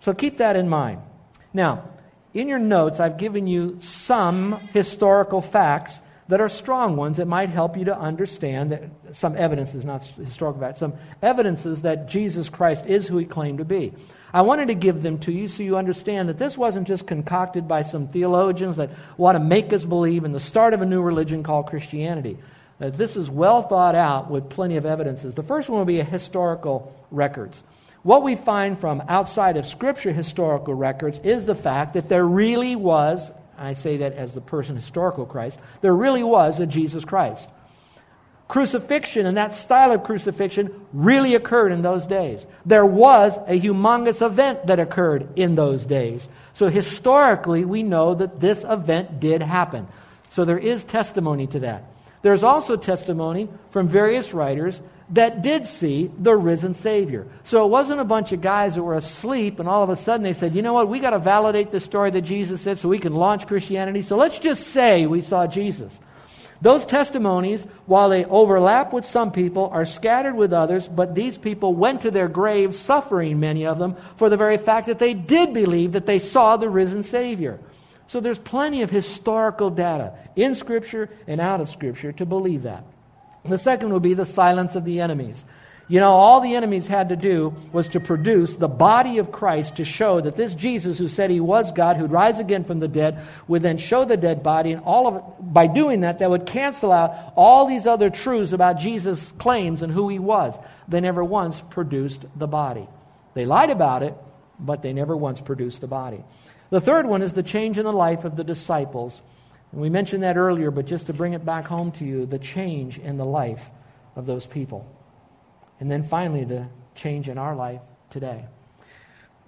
So 0.00 0.12
keep 0.12 0.36
that 0.38 0.56
in 0.56 0.68
mind. 0.68 1.00
Now, 1.54 1.88
in 2.34 2.48
your 2.48 2.58
notes, 2.58 3.00
I've 3.00 3.16
given 3.16 3.46
you 3.46 3.78
some 3.80 4.58
historical 4.72 5.40
facts 5.40 6.00
that 6.28 6.40
are 6.40 6.48
strong 6.48 6.96
ones 6.96 7.18
that 7.18 7.26
might 7.26 7.50
help 7.50 7.76
you 7.76 7.84
to 7.84 7.96
understand 7.96 8.72
that 8.72 8.82
some 9.12 9.36
evidences, 9.36 9.84
not 9.84 10.02
historical 10.02 10.60
facts, 10.60 10.80
some 10.80 10.94
evidences 11.22 11.82
that 11.82 12.08
Jesus 12.08 12.48
Christ 12.48 12.86
is 12.86 13.06
who 13.06 13.18
he 13.18 13.24
claimed 13.26 13.58
to 13.58 13.64
be. 13.64 13.92
I 14.32 14.42
wanted 14.42 14.66
to 14.66 14.74
give 14.74 15.02
them 15.02 15.18
to 15.18 15.32
you 15.32 15.46
so 15.46 15.62
you 15.62 15.76
understand 15.76 16.28
that 16.28 16.38
this 16.38 16.58
wasn't 16.58 16.88
just 16.88 17.06
concocted 17.06 17.68
by 17.68 17.82
some 17.82 18.08
theologians 18.08 18.76
that 18.76 18.90
want 19.16 19.36
to 19.36 19.44
make 19.44 19.72
us 19.72 19.84
believe 19.84 20.24
in 20.24 20.32
the 20.32 20.40
start 20.40 20.74
of 20.74 20.82
a 20.82 20.86
new 20.86 21.02
religion 21.02 21.44
called 21.44 21.66
Christianity. 21.66 22.38
That 22.78 22.96
this 22.96 23.16
is 23.16 23.30
well 23.30 23.62
thought 23.62 23.94
out 23.94 24.30
with 24.30 24.50
plenty 24.50 24.76
of 24.76 24.86
evidences. 24.86 25.34
The 25.34 25.44
first 25.44 25.68
one 25.68 25.78
will 25.78 25.86
be 25.86 26.00
historical 26.00 26.92
records. 27.12 27.62
What 28.04 28.22
we 28.22 28.36
find 28.36 28.78
from 28.78 29.02
outside 29.08 29.56
of 29.56 29.66
Scripture 29.66 30.12
historical 30.12 30.74
records 30.74 31.18
is 31.24 31.46
the 31.46 31.54
fact 31.54 31.94
that 31.94 32.10
there 32.10 32.24
really 32.24 32.76
was, 32.76 33.32
I 33.56 33.72
say 33.72 33.96
that 33.96 34.12
as 34.12 34.34
the 34.34 34.42
person 34.42 34.76
historical 34.76 35.24
Christ, 35.24 35.58
there 35.80 35.94
really 35.94 36.22
was 36.22 36.60
a 36.60 36.66
Jesus 36.66 37.02
Christ. 37.06 37.48
Crucifixion 38.46 39.24
and 39.24 39.38
that 39.38 39.54
style 39.54 39.90
of 39.90 40.04
crucifixion 40.04 40.86
really 40.92 41.34
occurred 41.34 41.72
in 41.72 41.80
those 41.80 42.06
days. 42.06 42.46
There 42.66 42.84
was 42.84 43.38
a 43.46 43.58
humongous 43.58 44.24
event 44.24 44.66
that 44.66 44.78
occurred 44.78 45.26
in 45.34 45.54
those 45.54 45.86
days. 45.86 46.28
So 46.52 46.68
historically, 46.68 47.64
we 47.64 47.82
know 47.82 48.14
that 48.14 48.38
this 48.38 48.64
event 48.64 49.18
did 49.18 49.40
happen. 49.40 49.88
So 50.28 50.44
there 50.44 50.58
is 50.58 50.84
testimony 50.84 51.46
to 51.48 51.60
that. 51.60 51.84
There's 52.20 52.42
also 52.42 52.76
testimony 52.76 53.48
from 53.70 53.88
various 53.88 54.34
writers 54.34 54.82
that 55.10 55.42
did 55.42 55.68
see 55.68 56.10
the 56.18 56.34
risen 56.34 56.74
Savior. 56.74 57.26
So 57.42 57.64
it 57.64 57.68
wasn't 57.68 58.00
a 58.00 58.04
bunch 58.04 58.32
of 58.32 58.40
guys 58.40 58.74
that 58.74 58.82
were 58.82 58.96
asleep 58.96 59.60
and 59.60 59.68
all 59.68 59.82
of 59.82 59.90
a 59.90 59.96
sudden 59.96 60.22
they 60.22 60.32
said, 60.32 60.54
you 60.54 60.62
know 60.62 60.72
what, 60.72 60.88
we 60.88 60.98
got 60.98 61.10
to 61.10 61.18
validate 61.18 61.70
the 61.70 61.80
story 61.80 62.10
that 62.12 62.22
Jesus 62.22 62.62
said 62.62 62.78
so 62.78 62.88
we 62.88 62.98
can 62.98 63.14
launch 63.14 63.46
Christianity. 63.46 64.02
So 64.02 64.16
let's 64.16 64.38
just 64.38 64.68
say 64.68 65.06
we 65.06 65.20
saw 65.20 65.46
Jesus. 65.46 65.98
Those 66.62 66.86
testimonies, 66.86 67.66
while 67.84 68.08
they 68.08 68.24
overlap 68.24 68.94
with 68.94 69.04
some 69.04 69.32
people, 69.32 69.68
are 69.70 69.84
scattered 69.84 70.34
with 70.34 70.54
others, 70.54 70.88
but 70.88 71.14
these 71.14 71.36
people 71.36 71.74
went 71.74 72.02
to 72.02 72.10
their 72.10 72.28
graves, 72.28 72.78
suffering, 72.78 73.38
many 73.38 73.66
of 73.66 73.78
them, 73.78 73.96
for 74.16 74.30
the 74.30 74.38
very 74.38 74.56
fact 74.56 74.86
that 74.86 74.98
they 74.98 75.12
did 75.12 75.52
believe 75.52 75.92
that 75.92 76.06
they 76.06 76.18
saw 76.18 76.56
the 76.56 76.70
risen 76.70 77.02
Savior. 77.02 77.60
So 78.06 78.20
there's 78.20 78.38
plenty 78.38 78.80
of 78.80 78.88
historical 78.88 79.68
data 79.68 80.14
in 80.36 80.54
Scripture 80.54 81.10
and 81.26 81.40
out 81.40 81.60
of 81.60 81.68
Scripture 81.68 82.12
to 82.12 82.24
believe 82.24 82.62
that. 82.62 82.84
The 83.44 83.58
second 83.58 83.92
would 83.92 84.02
be 84.02 84.14
the 84.14 84.26
silence 84.26 84.74
of 84.74 84.84
the 84.84 85.00
enemies. 85.00 85.44
You 85.86 86.00
know, 86.00 86.12
all 86.12 86.40
the 86.40 86.54
enemies 86.54 86.86
had 86.86 87.10
to 87.10 87.16
do 87.16 87.54
was 87.70 87.90
to 87.90 88.00
produce 88.00 88.56
the 88.56 88.68
body 88.68 89.18
of 89.18 89.30
Christ 89.30 89.76
to 89.76 89.84
show 89.84 90.18
that 90.18 90.34
this 90.34 90.54
Jesus, 90.54 90.96
who 90.96 91.08
said 91.08 91.28
he 91.28 91.40
was 91.40 91.72
God, 91.72 91.98
who'd 91.98 92.10
rise 92.10 92.38
again 92.38 92.64
from 92.64 92.80
the 92.80 92.88
dead, 92.88 93.20
would 93.48 93.60
then 93.60 93.76
show 93.76 94.06
the 94.06 94.16
dead 94.16 94.42
body. 94.42 94.72
And 94.72 94.82
all 94.82 95.06
of 95.06 95.16
it, 95.16 95.22
by 95.40 95.66
doing 95.66 96.00
that, 96.00 96.20
that 96.20 96.30
would 96.30 96.46
cancel 96.46 96.90
out 96.90 97.34
all 97.36 97.66
these 97.66 97.86
other 97.86 98.08
truths 98.08 98.52
about 98.52 98.78
Jesus' 98.78 99.32
claims 99.32 99.82
and 99.82 99.92
who 99.92 100.08
he 100.08 100.18
was. 100.18 100.54
They 100.88 101.02
never 101.02 101.22
once 101.22 101.60
produced 101.60 102.24
the 102.34 102.46
body. 102.46 102.88
They 103.34 103.44
lied 103.44 103.70
about 103.70 104.02
it, 104.02 104.14
but 104.58 104.80
they 104.80 104.94
never 104.94 105.14
once 105.14 105.42
produced 105.42 105.82
the 105.82 105.86
body. 105.86 106.24
The 106.70 106.80
third 106.80 107.04
one 107.04 107.20
is 107.20 107.34
the 107.34 107.42
change 107.42 107.76
in 107.76 107.84
the 107.84 107.92
life 107.92 108.24
of 108.24 108.36
the 108.36 108.44
disciples. 108.44 109.20
And 109.74 109.82
we 109.82 109.90
mentioned 109.90 110.22
that 110.22 110.36
earlier, 110.36 110.70
but 110.70 110.86
just 110.86 111.08
to 111.08 111.12
bring 111.12 111.32
it 111.32 111.44
back 111.44 111.66
home 111.66 111.90
to 111.92 112.04
you, 112.04 112.26
the 112.26 112.38
change 112.38 112.96
in 112.96 113.16
the 113.16 113.24
life 113.24 113.72
of 114.14 114.24
those 114.24 114.46
people. 114.46 114.88
And 115.80 115.90
then 115.90 116.04
finally, 116.04 116.44
the 116.44 116.68
change 116.94 117.28
in 117.28 117.38
our 117.38 117.56
life 117.56 117.80
today. 118.08 118.44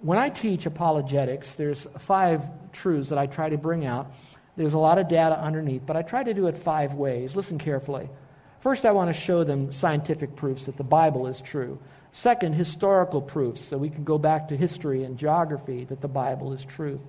When 0.01 0.17
I 0.17 0.27
teach 0.27 0.65
apologetics, 0.65 1.55
there's 1.55 1.87
five 1.99 2.43
truths 2.73 3.07
that 3.07 3.17
I 3.17 3.27
try 3.27 3.47
to 3.47 3.57
bring 3.57 3.85
out. 3.85 4.11
There's 4.57 4.73
a 4.73 4.77
lot 4.77 4.97
of 4.97 5.07
data 5.07 5.39
underneath, 5.39 5.85
but 5.85 5.95
I 5.95 6.01
try 6.01 6.23
to 6.23 6.33
do 6.33 6.47
it 6.47 6.57
five 6.57 6.93
ways. 6.93 7.33
Listen 7.33 7.57
carefully. 7.57 8.09
First, 8.59 8.85
I 8.85 8.91
want 8.91 9.07
to 9.07 9.13
show 9.13 9.45
them 9.45 9.71
scientific 9.71 10.35
proofs 10.35 10.65
that 10.65 10.75
the 10.75 10.83
Bible 10.83 11.27
is 11.27 11.39
true. 11.39 11.79
Second, 12.11 12.51
historical 12.51 13.21
proofs, 13.21 13.61
so 13.61 13.77
we 13.77 13.89
can 13.89 14.03
go 14.03 14.17
back 14.17 14.49
to 14.49 14.57
history 14.57 15.05
and 15.05 15.17
geography 15.17 15.85
that 15.85 16.01
the 16.01 16.09
Bible 16.09 16.51
is 16.51 16.65
truth. 16.65 17.05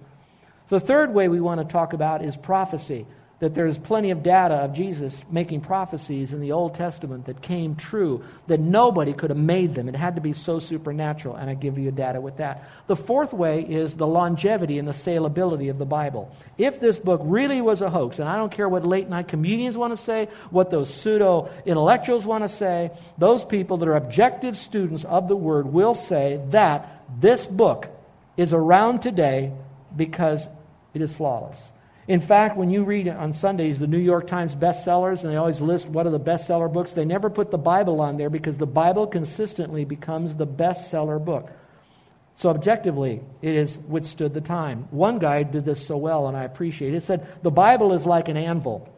The 0.68 0.80
third 0.80 1.14
way 1.14 1.28
we 1.28 1.40
want 1.40 1.60
to 1.60 1.70
talk 1.70 1.92
about 1.92 2.22
is 2.22 2.36
prophecy 2.36 3.06
that 3.40 3.54
there's 3.54 3.78
plenty 3.78 4.10
of 4.10 4.22
data 4.24 4.54
of 4.54 4.72
Jesus 4.72 5.24
making 5.30 5.60
prophecies 5.60 6.32
in 6.32 6.40
the 6.40 6.52
Old 6.52 6.74
Testament 6.74 7.26
that 7.26 7.40
came 7.40 7.76
true, 7.76 8.24
that 8.48 8.58
nobody 8.58 9.12
could 9.12 9.30
have 9.30 9.38
made 9.38 9.76
them. 9.76 9.88
It 9.88 9.94
had 9.94 10.16
to 10.16 10.20
be 10.20 10.32
so 10.32 10.58
supernatural, 10.58 11.36
and 11.36 11.48
I 11.48 11.54
give 11.54 11.78
you 11.78 11.92
data 11.92 12.20
with 12.20 12.38
that. 12.38 12.68
The 12.88 12.96
fourth 12.96 13.32
way 13.32 13.62
is 13.62 13.94
the 13.94 14.08
longevity 14.08 14.78
and 14.78 14.88
the 14.88 14.92
saleability 14.92 15.70
of 15.70 15.78
the 15.78 15.86
Bible. 15.86 16.34
If 16.56 16.80
this 16.80 16.98
book 16.98 17.20
really 17.24 17.60
was 17.60 17.80
a 17.80 17.90
hoax, 17.90 18.18
and 18.18 18.28
I 18.28 18.36
don't 18.36 18.50
care 18.50 18.68
what 18.68 18.84
late 18.84 19.08
night 19.08 19.28
comedians 19.28 19.76
want 19.76 19.96
to 19.96 20.02
say, 20.02 20.26
what 20.50 20.70
those 20.70 20.92
pseudo 20.92 21.48
intellectuals 21.64 22.26
want 22.26 22.42
to 22.42 22.48
say, 22.48 22.90
those 23.18 23.44
people 23.44 23.76
that 23.76 23.88
are 23.88 23.96
objective 23.96 24.56
students 24.56 25.04
of 25.04 25.28
the 25.28 25.36
Word 25.36 25.72
will 25.72 25.94
say 25.94 26.42
that 26.50 27.04
this 27.20 27.46
book 27.46 27.88
is 28.36 28.52
around 28.52 28.98
today 28.98 29.52
because 29.94 30.48
it 30.98 31.04
is 31.04 31.14
flawless. 31.14 31.70
In 32.08 32.20
fact, 32.20 32.56
when 32.56 32.70
you 32.70 32.84
read 32.84 33.06
on 33.06 33.32
Sundays 33.32 33.78
the 33.78 33.86
New 33.86 33.98
York 33.98 34.26
Times 34.26 34.54
bestsellers, 34.54 35.22
and 35.22 35.32
they 35.32 35.36
always 35.36 35.60
list 35.60 35.88
what 35.88 36.06
are 36.06 36.10
the 36.10 36.18
bestseller 36.18 36.72
books, 36.72 36.94
they 36.94 37.04
never 37.04 37.30
put 37.30 37.50
the 37.50 37.58
Bible 37.58 38.00
on 38.00 38.16
there 38.16 38.30
because 38.30 38.58
the 38.58 38.66
Bible 38.66 39.06
consistently 39.06 39.84
becomes 39.84 40.34
the 40.34 40.46
bestseller 40.46 41.22
book. 41.22 41.50
So, 42.36 42.50
objectively, 42.50 43.20
it 43.42 43.56
has 43.56 43.78
withstood 43.78 44.32
the 44.32 44.40
time. 44.40 44.88
One 44.90 45.18
guy 45.18 45.42
did 45.42 45.64
this 45.64 45.84
so 45.84 45.96
well, 45.96 46.28
and 46.28 46.36
I 46.36 46.44
appreciate 46.44 46.94
it. 46.94 46.98
It 46.98 47.02
said, 47.02 47.26
The 47.42 47.50
Bible 47.50 47.92
is 47.92 48.06
like 48.06 48.28
an 48.28 48.36
anvil. 48.36 48.88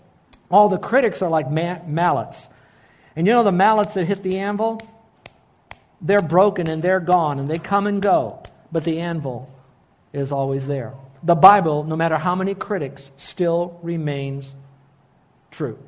All 0.50 0.68
the 0.68 0.78
critics 0.78 1.20
are 1.20 1.30
like 1.30 1.50
ma- 1.50 1.80
mallets. 1.86 2.48
And 3.16 3.26
you 3.26 3.32
know 3.32 3.42
the 3.42 3.50
mallets 3.50 3.94
that 3.94 4.04
hit 4.04 4.22
the 4.22 4.38
anvil? 4.38 4.80
They're 6.00 6.22
broken 6.22 6.68
and 6.68 6.82
they're 6.82 7.00
gone, 7.00 7.38
and 7.38 7.50
they 7.50 7.58
come 7.58 7.86
and 7.86 8.00
go. 8.00 8.42
But 8.70 8.84
the 8.84 9.00
anvil 9.00 9.50
is 10.12 10.32
always 10.32 10.66
there 10.66 10.94
the 11.22 11.34
Bible, 11.34 11.84
no 11.84 11.96
matter 11.96 12.16
how 12.16 12.34
many 12.34 12.54
critics, 12.54 13.10
still 13.16 13.78
remains 13.82 14.54
true. 15.50 15.78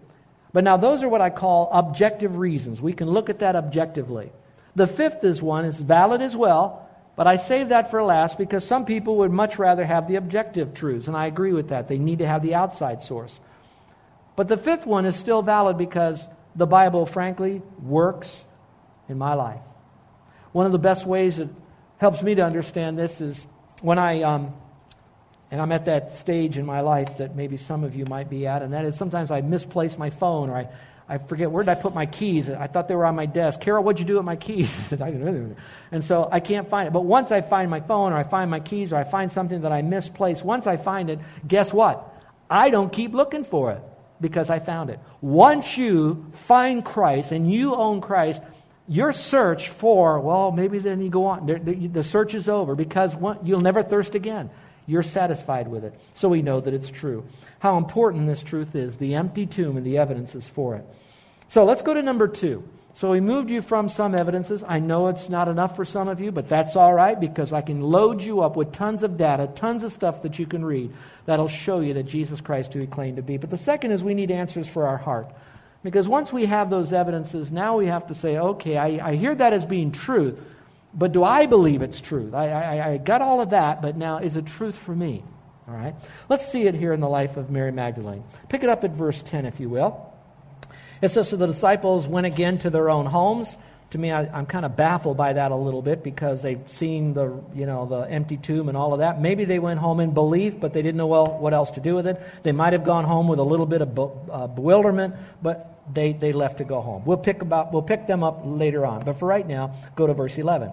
But 0.52 0.64
now, 0.64 0.76
those 0.76 1.02
are 1.02 1.08
what 1.08 1.22
I 1.22 1.30
call 1.30 1.70
objective 1.72 2.36
reasons. 2.36 2.82
We 2.82 2.92
can 2.92 3.08
look 3.08 3.30
at 3.30 3.38
that 3.38 3.56
objectively. 3.56 4.30
The 4.76 4.86
fifth 4.86 5.24
is 5.24 5.42
one 5.42 5.64
it's 5.64 5.78
valid 5.78 6.20
as 6.20 6.36
well, 6.36 6.88
but 7.16 7.26
I 7.26 7.36
save 7.36 7.70
that 7.70 7.90
for 7.90 8.02
last 8.02 8.38
because 8.38 8.64
some 8.64 8.84
people 8.84 9.16
would 9.18 9.30
much 9.30 9.58
rather 9.58 9.84
have 9.84 10.08
the 10.08 10.16
objective 10.16 10.74
truths, 10.74 11.08
and 11.08 11.16
I 11.16 11.26
agree 11.26 11.52
with 11.52 11.68
that. 11.68 11.88
They 11.88 11.98
need 11.98 12.18
to 12.18 12.26
have 12.26 12.42
the 12.42 12.54
outside 12.54 13.02
source. 13.02 13.40
But 14.36 14.48
the 14.48 14.56
fifth 14.56 14.86
one 14.86 15.06
is 15.06 15.16
still 15.16 15.42
valid 15.42 15.78
because 15.78 16.26
the 16.54 16.66
Bible, 16.66 17.06
frankly, 17.06 17.62
works 17.82 18.44
in 19.08 19.18
my 19.18 19.34
life. 19.34 19.60
One 20.52 20.66
of 20.66 20.72
the 20.72 20.78
best 20.78 21.06
ways 21.06 21.38
that 21.38 21.48
helps 21.98 22.22
me 22.22 22.34
to 22.34 22.42
understand 22.42 22.98
this 22.98 23.20
is 23.20 23.46
when 23.80 23.98
I 23.98 24.22
um, 24.22 24.54
and 25.52 25.60
I'm 25.60 25.70
at 25.70 25.84
that 25.84 26.14
stage 26.14 26.56
in 26.56 26.64
my 26.64 26.80
life 26.80 27.18
that 27.18 27.36
maybe 27.36 27.58
some 27.58 27.84
of 27.84 27.94
you 27.94 28.06
might 28.06 28.30
be 28.30 28.46
at, 28.46 28.62
and 28.62 28.72
that 28.72 28.86
is 28.86 28.96
sometimes 28.96 29.30
I 29.30 29.42
misplace 29.42 29.98
my 29.98 30.08
phone 30.08 30.48
or 30.48 30.56
I, 30.56 30.68
I 31.06 31.18
forget 31.18 31.50
where 31.50 31.62
did 31.62 31.70
I 31.70 31.74
put 31.74 31.94
my 31.94 32.06
keys. 32.06 32.48
I 32.48 32.68
thought 32.68 32.88
they 32.88 32.94
were 32.94 33.04
on 33.04 33.14
my 33.14 33.26
desk. 33.26 33.60
Carol, 33.60 33.84
what'd 33.84 34.00
you 34.00 34.06
do 34.06 34.14
with 34.16 34.24
my 34.24 34.36
keys? 34.36 34.90
and 35.92 36.02
so 36.02 36.26
I 36.32 36.40
can't 36.40 36.70
find 36.70 36.86
it. 36.86 36.94
But 36.94 37.04
once 37.04 37.30
I 37.30 37.42
find 37.42 37.70
my 37.70 37.80
phone 37.80 38.14
or 38.14 38.16
I 38.16 38.22
find 38.24 38.50
my 38.50 38.60
keys 38.60 38.94
or 38.94 38.96
I 38.96 39.04
find 39.04 39.30
something 39.30 39.60
that 39.60 39.72
I 39.72 39.82
misplaced, 39.82 40.42
once 40.42 40.66
I 40.66 40.78
find 40.78 41.10
it, 41.10 41.18
guess 41.46 41.70
what? 41.70 42.10
I 42.48 42.70
don't 42.70 42.90
keep 42.90 43.12
looking 43.12 43.44
for 43.44 43.72
it 43.72 43.82
because 44.22 44.48
I 44.48 44.58
found 44.58 44.88
it. 44.88 45.00
Once 45.20 45.76
you 45.76 46.30
find 46.32 46.82
Christ 46.82 47.30
and 47.30 47.52
you 47.52 47.74
own 47.74 48.00
Christ, 48.00 48.40
your 48.88 49.12
search 49.12 49.68
for, 49.68 50.18
well, 50.18 50.50
maybe 50.50 50.78
then 50.78 51.02
you 51.02 51.10
go 51.10 51.26
on. 51.26 51.44
The, 51.44 52.02
search 52.02 52.34
is 52.34 52.48
over 52.48 52.74
because 52.74 53.14
you'll 53.42 53.60
never 53.60 53.82
thirst 53.82 54.14
again. 54.14 54.48
You're 54.92 55.02
satisfied 55.02 55.68
with 55.68 55.84
it. 55.84 55.98
So 56.12 56.28
we 56.28 56.42
know 56.42 56.60
that 56.60 56.74
it's 56.74 56.90
true. 56.90 57.24
How 57.60 57.78
important 57.78 58.26
this 58.26 58.42
truth 58.42 58.76
is, 58.76 58.96
the 58.96 59.14
empty 59.14 59.46
tomb 59.46 59.78
and 59.78 59.86
the 59.86 59.96
evidences 59.96 60.46
for 60.46 60.76
it. 60.76 60.84
So 61.48 61.64
let's 61.64 61.80
go 61.80 61.94
to 61.94 62.02
number 62.02 62.28
two. 62.28 62.62
So 62.92 63.10
we 63.10 63.20
moved 63.20 63.48
you 63.48 63.62
from 63.62 63.88
some 63.88 64.14
evidences. 64.14 64.62
I 64.62 64.80
know 64.80 65.08
it's 65.08 65.30
not 65.30 65.48
enough 65.48 65.76
for 65.76 65.86
some 65.86 66.08
of 66.08 66.20
you, 66.20 66.30
but 66.30 66.50
that's 66.50 66.76
all 66.76 66.92
right 66.92 67.18
because 67.18 67.54
I 67.54 67.62
can 67.62 67.80
load 67.80 68.22
you 68.22 68.42
up 68.42 68.54
with 68.54 68.72
tons 68.72 69.02
of 69.02 69.16
data, 69.16 69.50
tons 69.54 69.82
of 69.82 69.94
stuff 69.94 70.20
that 70.22 70.38
you 70.38 70.44
can 70.44 70.62
read 70.62 70.92
that'll 71.24 71.48
show 71.48 71.80
you 71.80 71.94
that 71.94 72.02
Jesus 72.02 72.42
Christ 72.42 72.74
who 72.74 72.80
he 72.80 72.86
claimed 72.86 73.16
to 73.16 73.22
be. 73.22 73.38
But 73.38 73.48
the 73.48 73.56
second 73.56 73.92
is 73.92 74.04
we 74.04 74.12
need 74.12 74.30
answers 74.30 74.68
for 74.68 74.86
our 74.86 74.98
heart. 74.98 75.32
Because 75.82 76.06
once 76.06 76.34
we 76.34 76.44
have 76.44 76.68
those 76.68 76.92
evidences, 76.92 77.50
now 77.50 77.78
we 77.78 77.86
have 77.86 78.08
to 78.08 78.14
say, 78.14 78.36
okay, 78.36 78.76
I, 78.76 79.12
I 79.12 79.14
hear 79.16 79.34
that 79.34 79.54
as 79.54 79.64
being 79.64 79.90
truth, 79.90 80.44
but 80.94 81.12
do 81.12 81.24
I 81.24 81.46
believe 81.46 81.82
it's 81.82 82.00
truth? 82.00 82.34
I, 82.34 82.48
I, 82.48 82.92
I 82.92 82.96
got 82.98 83.22
all 83.22 83.40
of 83.40 83.50
that, 83.50 83.82
but 83.82 83.96
now 83.96 84.18
is 84.18 84.36
it 84.36 84.46
truth 84.46 84.76
for 84.76 84.94
me? 84.94 85.24
All 85.68 85.74
right? 85.74 85.94
Let's 86.28 86.50
see 86.50 86.66
it 86.66 86.74
here 86.74 86.92
in 86.92 87.00
the 87.00 87.08
life 87.08 87.36
of 87.36 87.50
Mary 87.50 87.72
Magdalene. 87.72 88.24
Pick 88.48 88.62
it 88.62 88.68
up 88.68 88.84
at 88.84 88.90
verse 88.90 89.22
10, 89.22 89.46
if 89.46 89.60
you 89.60 89.68
will. 89.68 90.12
It 91.00 91.10
says, 91.10 91.28
So 91.28 91.36
the 91.36 91.46
disciples 91.46 92.06
went 92.06 92.26
again 92.26 92.58
to 92.58 92.70
their 92.70 92.90
own 92.90 93.06
homes. 93.06 93.56
To 93.92 93.98
me, 93.98 94.10
I, 94.10 94.38
am 94.38 94.46
kind 94.46 94.64
of 94.64 94.74
baffled 94.74 95.16
by 95.18 95.34
that 95.34 95.52
a 95.52 95.56
little 95.56 95.82
bit 95.82 96.02
because 96.02 96.40
they've 96.42 96.62
seen 96.66 97.12
the, 97.12 97.42
you 97.54 97.66
know, 97.66 97.86
the 97.86 98.00
empty 98.10 98.38
tomb 98.38 98.68
and 98.68 98.76
all 98.76 98.94
of 98.94 99.00
that. 99.00 99.20
Maybe 99.20 99.44
they 99.44 99.58
went 99.58 99.80
home 99.80 100.00
in 100.00 100.12
belief, 100.12 100.58
but 100.58 100.72
they 100.72 100.80
didn't 100.80 100.96
know 100.96 101.06
well 101.06 101.38
what 101.38 101.52
else 101.52 101.70
to 101.72 101.80
do 101.80 101.94
with 101.94 102.06
it. 102.06 102.20
They 102.42 102.52
might 102.52 102.72
have 102.72 102.84
gone 102.84 103.04
home 103.04 103.28
with 103.28 103.38
a 103.38 103.44
little 103.44 103.66
bit 103.66 103.82
of 103.82 103.94
be, 103.94 104.06
uh, 104.30 104.46
bewilderment, 104.46 105.14
but 105.42 105.78
they, 105.92 106.12
they 106.12 106.32
left 106.32 106.58
to 106.58 106.64
go 106.64 106.80
home. 106.80 107.04
We'll 107.04 107.18
pick, 107.18 107.42
about, 107.42 107.72
we'll 107.72 107.82
pick 107.82 108.06
them 108.06 108.24
up 108.24 108.40
later 108.44 108.86
on. 108.86 109.04
But 109.04 109.18
for 109.18 109.26
right 109.26 109.46
now, 109.46 109.74
go 109.94 110.06
to 110.06 110.14
verse 110.14 110.38
11. 110.38 110.72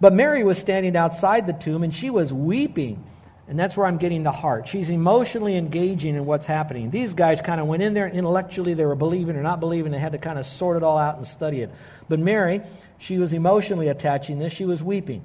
But 0.00 0.12
Mary 0.12 0.44
was 0.44 0.58
standing 0.58 0.94
outside 0.94 1.46
the 1.46 1.54
tomb 1.54 1.82
and 1.82 1.94
she 1.94 2.10
was 2.10 2.32
weeping. 2.32 3.02
And 3.48 3.58
that's 3.58 3.78
where 3.78 3.86
I'm 3.86 3.96
getting 3.96 4.24
the 4.24 4.30
heart. 4.30 4.68
She's 4.68 4.90
emotionally 4.90 5.56
engaging 5.56 6.16
in 6.16 6.26
what's 6.26 6.44
happening. 6.44 6.90
These 6.90 7.14
guys 7.14 7.40
kind 7.40 7.62
of 7.62 7.66
went 7.66 7.82
in 7.82 7.94
there 7.94 8.06
intellectually, 8.06 8.74
they 8.74 8.84
were 8.84 8.94
believing 8.94 9.36
or 9.36 9.42
not 9.42 9.58
believing. 9.58 9.90
They 9.90 9.98
had 9.98 10.12
to 10.12 10.18
kind 10.18 10.38
of 10.38 10.44
sort 10.44 10.76
it 10.76 10.82
all 10.82 10.98
out 10.98 11.16
and 11.16 11.26
study 11.26 11.62
it. 11.62 11.70
But 12.08 12.20
Mary, 12.20 12.62
she 12.98 13.18
was 13.18 13.32
emotionally 13.32 13.88
attaching 13.88 14.38
this. 14.38 14.52
She 14.52 14.64
was 14.64 14.82
weeping. 14.82 15.22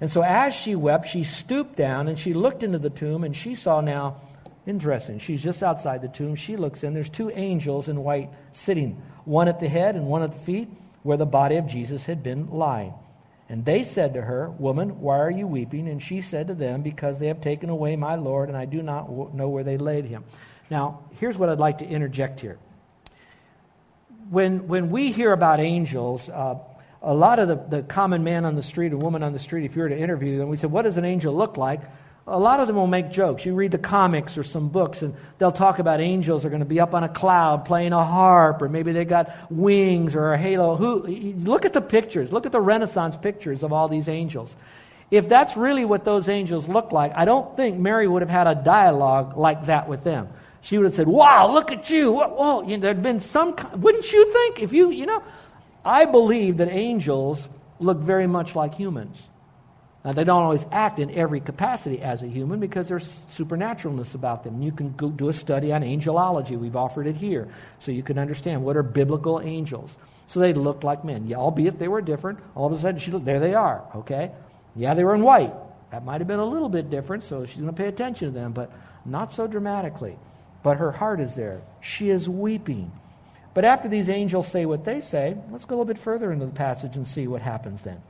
And 0.00 0.10
so 0.10 0.22
as 0.22 0.54
she 0.54 0.74
wept, 0.74 1.06
she 1.06 1.24
stooped 1.24 1.76
down 1.76 2.08
and 2.08 2.18
she 2.18 2.34
looked 2.34 2.62
into 2.62 2.78
the 2.78 2.90
tomb 2.90 3.22
and 3.22 3.36
she 3.36 3.54
saw 3.54 3.80
now, 3.80 4.16
interesting, 4.66 5.18
she's 5.18 5.42
just 5.42 5.62
outside 5.62 6.02
the 6.02 6.08
tomb. 6.08 6.34
She 6.34 6.56
looks 6.56 6.82
in. 6.82 6.94
There's 6.94 7.08
two 7.08 7.30
angels 7.30 7.88
in 7.88 8.02
white 8.02 8.30
sitting, 8.52 9.00
one 9.24 9.48
at 9.48 9.60
the 9.60 9.68
head 9.68 9.94
and 9.94 10.06
one 10.06 10.22
at 10.22 10.32
the 10.32 10.38
feet, 10.38 10.68
where 11.02 11.16
the 11.16 11.26
body 11.26 11.56
of 11.56 11.66
Jesus 11.66 12.06
had 12.06 12.22
been 12.22 12.50
lying. 12.50 12.94
And 13.48 13.64
they 13.64 13.84
said 13.84 14.14
to 14.14 14.22
her, 14.22 14.50
Woman, 14.50 15.00
why 15.00 15.18
are 15.18 15.30
you 15.30 15.46
weeping? 15.46 15.88
And 15.88 16.02
she 16.02 16.20
said 16.20 16.48
to 16.48 16.54
them, 16.54 16.82
Because 16.82 17.18
they 17.18 17.26
have 17.26 17.40
taken 17.40 17.68
away 17.68 17.96
my 17.96 18.14
Lord, 18.14 18.48
and 18.48 18.56
I 18.56 18.64
do 18.64 18.82
not 18.82 19.34
know 19.34 19.48
where 19.48 19.64
they 19.64 19.76
laid 19.76 20.06
him. 20.06 20.24
Now, 20.70 21.00
here's 21.20 21.36
what 21.36 21.48
I'd 21.48 21.58
like 21.58 21.78
to 21.78 21.86
interject 21.86 22.40
here. 22.40 22.58
When, 24.32 24.66
when 24.66 24.90
we 24.90 25.12
hear 25.12 25.30
about 25.30 25.60
angels, 25.60 26.30
uh, 26.30 26.54
a 27.02 27.12
lot 27.12 27.38
of 27.38 27.48
the, 27.48 27.76
the 27.76 27.82
common 27.82 28.24
man 28.24 28.46
on 28.46 28.54
the 28.54 28.62
street 28.62 28.90
and 28.90 29.02
woman 29.02 29.22
on 29.22 29.34
the 29.34 29.38
street, 29.38 29.66
if 29.66 29.76
you 29.76 29.82
were 29.82 29.90
to 29.90 29.98
interview 29.98 30.38
them, 30.38 30.48
we 30.48 30.56
said, 30.56 30.72
What 30.72 30.84
does 30.84 30.96
an 30.96 31.04
angel 31.04 31.36
look 31.36 31.58
like? 31.58 31.82
A 32.26 32.38
lot 32.38 32.58
of 32.58 32.66
them 32.66 32.76
will 32.76 32.86
make 32.86 33.10
jokes. 33.10 33.44
You 33.44 33.54
read 33.54 33.72
the 33.72 33.78
comics 33.78 34.38
or 34.38 34.42
some 34.42 34.70
books, 34.70 35.02
and 35.02 35.14
they'll 35.36 35.52
talk 35.52 35.80
about 35.80 36.00
angels 36.00 36.46
are 36.46 36.48
going 36.48 36.60
to 36.60 36.64
be 36.64 36.80
up 36.80 36.94
on 36.94 37.04
a 37.04 37.10
cloud 37.10 37.66
playing 37.66 37.92
a 37.92 38.02
harp, 38.02 38.62
or 38.62 38.70
maybe 38.70 38.92
they 38.92 39.04
got 39.04 39.36
wings 39.52 40.16
or 40.16 40.32
a 40.32 40.38
halo. 40.38 40.76
Who, 40.76 41.02
look 41.44 41.66
at 41.66 41.74
the 41.74 41.82
pictures. 41.82 42.32
Look 42.32 42.46
at 42.46 42.52
the 42.52 42.60
Renaissance 42.60 43.18
pictures 43.18 43.62
of 43.62 43.70
all 43.70 43.86
these 43.86 44.08
angels. 44.08 44.56
If 45.10 45.28
that's 45.28 45.58
really 45.58 45.84
what 45.84 46.06
those 46.06 46.30
angels 46.30 46.66
look 46.66 46.90
like, 46.90 47.12
I 47.14 47.26
don't 47.26 47.54
think 47.54 47.78
Mary 47.78 48.08
would 48.08 48.22
have 48.22 48.30
had 48.30 48.46
a 48.46 48.54
dialogue 48.54 49.36
like 49.36 49.66
that 49.66 49.90
with 49.90 50.04
them. 50.04 50.30
She 50.62 50.78
would 50.78 50.86
have 50.86 50.94
said, 50.94 51.08
"Wow, 51.08 51.52
look 51.52 51.70
at 51.70 51.90
you! 51.90 52.12
Whoa, 52.12 52.62
you 52.62 52.76
know, 52.76 52.82
there'd 52.82 53.02
been 53.02 53.20
some. 53.20 53.54
Wouldn't 53.76 54.10
you 54.12 54.32
think 54.32 54.60
if 54.60 54.72
you, 54.72 54.90
you 54.90 55.06
know?" 55.06 55.22
I 55.84 56.04
believe 56.06 56.58
that 56.58 56.68
angels 56.68 57.48
look 57.80 57.98
very 57.98 58.26
much 58.26 58.54
like 58.54 58.74
humans. 58.74 59.26
Now, 60.04 60.12
they 60.12 60.24
don't 60.24 60.42
always 60.42 60.66
act 60.72 60.98
in 60.98 61.10
every 61.12 61.40
capacity 61.40 62.02
as 62.02 62.22
a 62.22 62.26
human 62.26 62.58
because 62.58 62.88
there's 62.88 63.08
supernaturalness 63.30 64.14
about 64.14 64.42
them. 64.42 64.60
You 64.60 64.72
can 64.72 64.92
go 64.94 65.10
do 65.10 65.28
a 65.28 65.32
study 65.32 65.72
on 65.72 65.82
angelology. 65.82 66.58
We've 66.58 66.74
offered 66.74 67.06
it 67.06 67.14
here 67.14 67.48
so 67.78 67.92
you 67.92 68.02
can 68.02 68.18
understand 68.18 68.64
what 68.64 68.76
are 68.76 68.82
biblical 68.82 69.40
angels. 69.40 69.96
So 70.26 70.40
they 70.40 70.54
look 70.54 70.82
like 70.82 71.04
men, 71.04 71.28
yeah, 71.28 71.36
albeit 71.36 71.78
they 71.78 71.88
were 71.88 72.00
different. 72.00 72.40
All 72.56 72.66
of 72.66 72.72
a 72.72 72.78
sudden, 72.78 72.98
she 72.98 73.12
looked, 73.12 73.26
there 73.26 73.38
they 73.38 73.54
are, 73.54 73.84
okay? 73.94 74.32
Yeah, 74.74 74.94
they 74.94 75.04
were 75.04 75.14
in 75.14 75.22
white. 75.22 75.52
That 75.92 76.04
might 76.04 76.20
have 76.20 76.28
been 76.28 76.38
a 76.38 76.44
little 76.44 76.70
bit 76.70 76.90
different, 76.90 77.22
so 77.22 77.44
she's 77.44 77.60
going 77.60 77.72
to 77.72 77.76
pay 77.76 77.88
attention 77.88 78.28
to 78.28 78.34
them, 78.34 78.52
but 78.52 78.72
not 79.04 79.32
so 79.32 79.46
dramatically. 79.46 80.18
But 80.62 80.76
her 80.76 80.92
heart 80.92 81.20
is 81.20 81.34
there. 81.34 81.62
She 81.80 82.10
is 82.10 82.28
weeping. 82.28 82.92
But 83.54 83.64
after 83.64 83.88
these 83.88 84.08
angels 84.08 84.48
say 84.48 84.64
what 84.64 84.84
they 84.84 85.00
say, 85.00 85.36
let's 85.50 85.64
go 85.64 85.74
a 85.74 85.76
little 85.76 85.92
bit 85.92 85.98
further 85.98 86.32
into 86.32 86.46
the 86.46 86.52
passage 86.52 86.96
and 86.96 87.06
see 87.06 87.26
what 87.26 87.42
happens 87.42 87.82
then. 87.82 88.02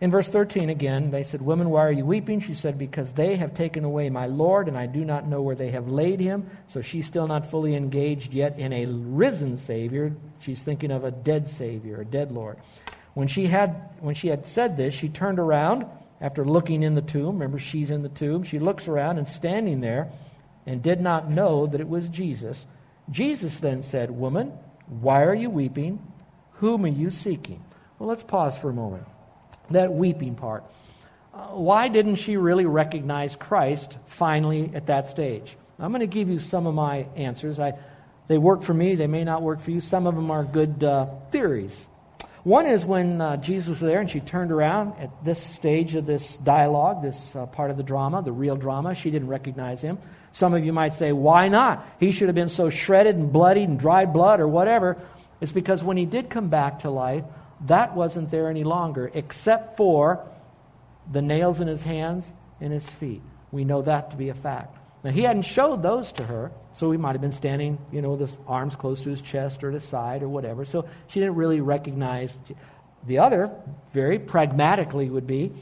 In 0.00 0.10
verse 0.10 0.28
13 0.28 0.68
again, 0.68 1.12
they 1.12 1.22
said, 1.22 1.40
Woman, 1.40 1.70
why 1.70 1.86
are 1.86 1.92
you 1.92 2.04
weeping? 2.04 2.40
She 2.40 2.54
said, 2.54 2.76
Because 2.76 3.12
they 3.12 3.36
have 3.36 3.54
taken 3.54 3.84
away 3.84 4.10
my 4.10 4.26
Lord, 4.26 4.66
and 4.66 4.76
I 4.76 4.86
do 4.86 5.04
not 5.04 5.28
know 5.28 5.40
where 5.42 5.54
they 5.54 5.70
have 5.70 5.86
laid 5.86 6.18
him. 6.18 6.50
So 6.66 6.82
she's 6.82 7.06
still 7.06 7.28
not 7.28 7.46
fully 7.46 7.76
engaged 7.76 8.34
yet 8.34 8.58
in 8.58 8.72
a 8.72 8.86
risen 8.86 9.56
Savior. 9.56 10.12
She's 10.40 10.64
thinking 10.64 10.90
of 10.90 11.04
a 11.04 11.12
dead 11.12 11.48
Savior, 11.48 12.00
a 12.00 12.04
dead 12.04 12.32
Lord. 12.32 12.58
When 13.14 13.28
she 13.28 13.46
had, 13.46 13.90
when 14.00 14.16
she 14.16 14.26
had 14.26 14.44
said 14.44 14.76
this, 14.76 14.92
she 14.92 15.08
turned 15.08 15.38
around 15.38 15.86
after 16.20 16.44
looking 16.44 16.82
in 16.82 16.96
the 16.96 17.02
tomb. 17.02 17.34
Remember, 17.34 17.60
she's 17.60 17.92
in 17.92 18.02
the 18.02 18.08
tomb. 18.08 18.42
She 18.42 18.58
looks 18.58 18.88
around 18.88 19.18
and 19.18 19.28
standing 19.28 19.80
there 19.80 20.10
and 20.66 20.82
did 20.82 21.00
not 21.00 21.30
know 21.30 21.66
that 21.66 21.80
it 21.80 21.88
was 21.88 22.08
Jesus. 22.08 22.64
Jesus 23.10 23.58
then 23.58 23.82
said, 23.82 24.10
Woman, 24.10 24.52
why 24.86 25.24
are 25.24 25.34
you 25.34 25.50
weeping? 25.50 26.00
Whom 26.54 26.84
are 26.84 26.88
you 26.88 27.10
seeking? 27.10 27.62
Well, 27.98 28.08
let's 28.08 28.22
pause 28.22 28.56
for 28.56 28.70
a 28.70 28.74
moment 28.74 29.06
that 29.70 29.92
weeping 29.92 30.34
part. 30.34 30.64
Uh, 31.32 31.46
why 31.48 31.88
didn't 31.88 32.16
she 32.16 32.36
really 32.36 32.66
recognize 32.66 33.36
Christ 33.36 33.96
finally 34.06 34.70
at 34.74 34.86
that 34.86 35.08
stage? 35.08 35.56
I'm 35.78 35.90
going 35.90 36.00
to 36.00 36.06
give 36.06 36.28
you 36.28 36.38
some 36.38 36.66
of 36.66 36.74
my 36.74 37.06
answers. 37.16 37.58
I, 37.58 37.74
they 38.28 38.38
work 38.38 38.62
for 38.62 38.74
me, 38.74 38.94
they 38.94 39.06
may 39.06 39.24
not 39.24 39.42
work 39.42 39.60
for 39.60 39.70
you. 39.70 39.80
Some 39.80 40.06
of 40.06 40.14
them 40.14 40.30
are 40.30 40.44
good 40.44 40.84
uh, 40.84 41.06
theories. 41.30 41.86
One 42.44 42.66
is 42.66 42.84
when 42.84 43.20
uh, 43.20 43.36
Jesus 43.36 43.68
was 43.68 43.80
there 43.80 44.00
and 44.00 44.10
she 44.10 44.20
turned 44.20 44.50
around 44.50 44.94
at 44.98 45.24
this 45.24 45.40
stage 45.40 45.94
of 45.94 46.06
this 46.06 46.36
dialogue, 46.36 47.02
this 47.02 47.34
uh, 47.36 47.46
part 47.46 47.70
of 47.70 47.76
the 47.76 47.84
drama, 47.84 48.20
the 48.22 48.32
real 48.32 48.56
drama. 48.56 48.94
She 48.94 49.10
didn't 49.10 49.28
recognize 49.28 49.80
him. 49.80 49.98
Some 50.32 50.54
of 50.54 50.64
you 50.64 50.72
might 50.72 50.94
say, 50.94 51.12
why 51.12 51.48
not? 51.48 51.86
He 52.00 52.10
should 52.10 52.28
have 52.28 52.34
been 52.34 52.48
so 52.48 52.70
shredded 52.70 53.16
and 53.16 53.32
bloodied 53.32 53.68
and 53.68 53.78
dried 53.78 54.12
blood 54.12 54.40
or 54.40 54.48
whatever. 54.48 54.96
It's 55.40 55.52
because 55.52 55.84
when 55.84 55.96
he 55.96 56.06
did 56.06 56.30
come 56.30 56.48
back 56.48 56.80
to 56.80 56.90
life, 56.90 57.24
that 57.66 57.94
wasn't 57.94 58.30
there 58.30 58.48
any 58.48 58.64
longer, 58.64 59.10
except 59.12 59.76
for 59.76 60.26
the 61.10 61.22
nails 61.22 61.60
in 61.60 61.68
his 61.68 61.82
hands 61.82 62.26
and 62.60 62.72
his 62.72 62.88
feet. 62.88 63.22
We 63.50 63.64
know 63.64 63.82
that 63.82 64.12
to 64.12 64.16
be 64.16 64.30
a 64.30 64.34
fact. 64.34 64.78
Now, 65.04 65.10
he 65.10 65.22
hadn't 65.22 65.42
showed 65.42 65.82
those 65.82 66.12
to 66.12 66.24
her, 66.24 66.52
so 66.74 66.90
he 66.90 66.96
might 66.96 67.12
have 67.12 67.20
been 67.20 67.32
standing, 67.32 67.78
you 67.90 68.00
know, 68.00 68.12
with 68.12 68.20
his 68.20 68.38
arms 68.46 68.76
close 68.76 69.02
to 69.02 69.10
his 69.10 69.20
chest 69.20 69.62
or 69.62 69.68
at 69.68 69.74
his 69.74 69.84
side 69.84 70.22
or 70.22 70.28
whatever. 70.28 70.64
So 70.64 70.86
she 71.08 71.20
didn't 71.20 71.34
really 71.34 71.60
recognize. 71.60 72.32
The 73.04 73.18
other, 73.18 73.50
very 73.92 74.20
pragmatically, 74.20 75.10
would 75.10 75.26
be, 75.26 75.52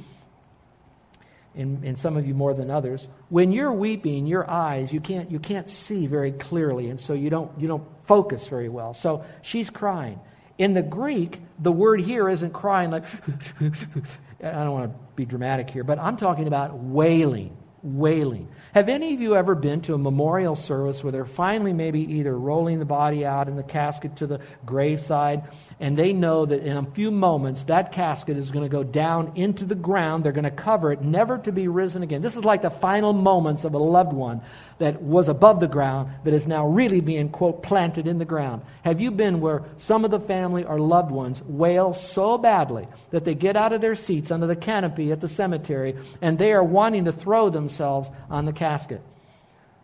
in, 1.55 1.97
some 1.97 2.17
of 2.17 2.27
you 2.27 2.35
more 2.35 2.55
than 2.55 2.71
others, 2.71 3.09
when 3.29 3.53
you're 3.53 3.73
weeping, 3.73 4.27
your 4.27 4.49
eyes, 4.49 4.93
you 4.93 5.01
can't, 5.01 5.31
you 5.31 5.39
can't 5.39 5.69
see 5.69 6.07
very 6.07 6.33
clearly, 6.33 6.89
and 6.89 7.01
so 7.01 7.13
you 7.13 7.31
don't, 7.31 7.51
you 7.61 7.67
don't 7.67 7.87
focus 8.05 8.47
very 8.47 8.69
well. 8.69 8.95
So 8.95 9.25
she's 9.43 9.71
crying. 9.71 10.21
In 10.59 10.75
the 10.75 10.83
Greek, 10.83 11.41
the 11.59 11.73
word 11.73 12.01
here 12.01 12.29
isn't 12.29 12.53
crying 12.53 12.91
like, 12.91 13.05
I 13.61 14.51
don't 14.51 14.73
want 14.73 14.93
to 14.93 14.99
be 15.17 15.25
dramatic 15.25 15.71
here, 15.71 15.85
but 15.85 15.99
I'm 15.99 16.17
talking 16.17 16.47
about 16.47 16.79
wailing, 16.79 17.57
wailing. 17.83 18.49
Have 18.75 18.89
any 18.89 19.15
of 19.15 19.21
you 19.21 19.35
ever 19.35 19.55
been 19.55 19.81
to 19.83 19.95
a 19.95 19.99
memorial 19.99 20.55
service 20.55 21.03
where 21.03 21.11
they're 21.11 21.25
finally 21.25 21.73
maybe 21.73 22.01
either 22.01 22.37
rolling 22.37 22.79
the 22.79 22.85
body 22.85 23.27
out 23.27 23.49
in 23.49 23.57
the 23.57 23.63
casket 23.63 24.17
to 24.17 24.27
the 24.27 24.41
graveside, 24.65 25.43
and 25.81 25.97
they 25.97 26.13
know 26.13 26.47
that 26.47 26.63
in 26.63 26.77
a 26.77 26.85
few 26.93 27.11
moments 27.11 27.65
that 27.65 27.91
casket 27.91 28.37
is 28.37 28.51
going 28.51 28.65
to 28.65 28.69
go 28.69 28.85
down 28.85 29.33
into 29.35 29.65
the 29.65 29.75
ground, 29.75 30.25
they're 30.25 30.33
going 30.33 30.45
to 30.45 30.51
cover 30.51 30.93
it, 30.93 31.03
never 31.03 31.39
to 31.39 31.53
be 31.53 31.69
risen 31.69 32.03
again? 32.03 32.23
This 32.23 32.37
is 32.37 32.45
like 32.45 32.63
the 32.63 32.71
final 32.71 33.13
moments 33.13 33.65
of 33.65 33.75
a 33.75 33.79
loved 33.79 34.13
one 34.13 34.41
that 34.79 35.03
was 35.03 35.29
above 35.29 35.61
the 35.61 35.69
ground 35.69 36.11
that 36.25 36.33
is 36.33 36.47
now 36.47 36.67
really 36.67 37.01
being, 37.01 37.29
quote, 37.29 37.63
planted 37.63 38.07
in 38.07 38.19
the 38.19 38.25
ground. 38.25 38.63
Have 38.83 39.01
you 39.01 39.11
been 39.11 39.41
where 39.41 39.63
some 39.77 40.05
of 40.05 40.11
the 40.11 40.21
family 40.21 40.65
or 40.65 40.81
loved 40.81 41.11
ones 41.11 41.43
wail 41.43 41.93
so 41.93 42.39
badly 42.39 42.89
that 43.11 43.25
they 43.25 43.35
get 43.35 43.57
out 43.57 43.73
of 43.73 43.81
their 43.81 43.95
seats 43.95 44.31
under 44.31 44.47
the 44.47 44.57
canopy 44.57 45.13
at 45.13 45.21
the 45.21 45.29
cemetery 45.29 45.97
and 46.23 46.39
they 46.39 46.53
are 46.53 46.65
wanting 46.65 47.05
to 47.05 47.13
throw 47.13 47.51
themselves 47.71 48.11
on 48.29 48.45
the 48.45 48.53
casket? 48.53 49.03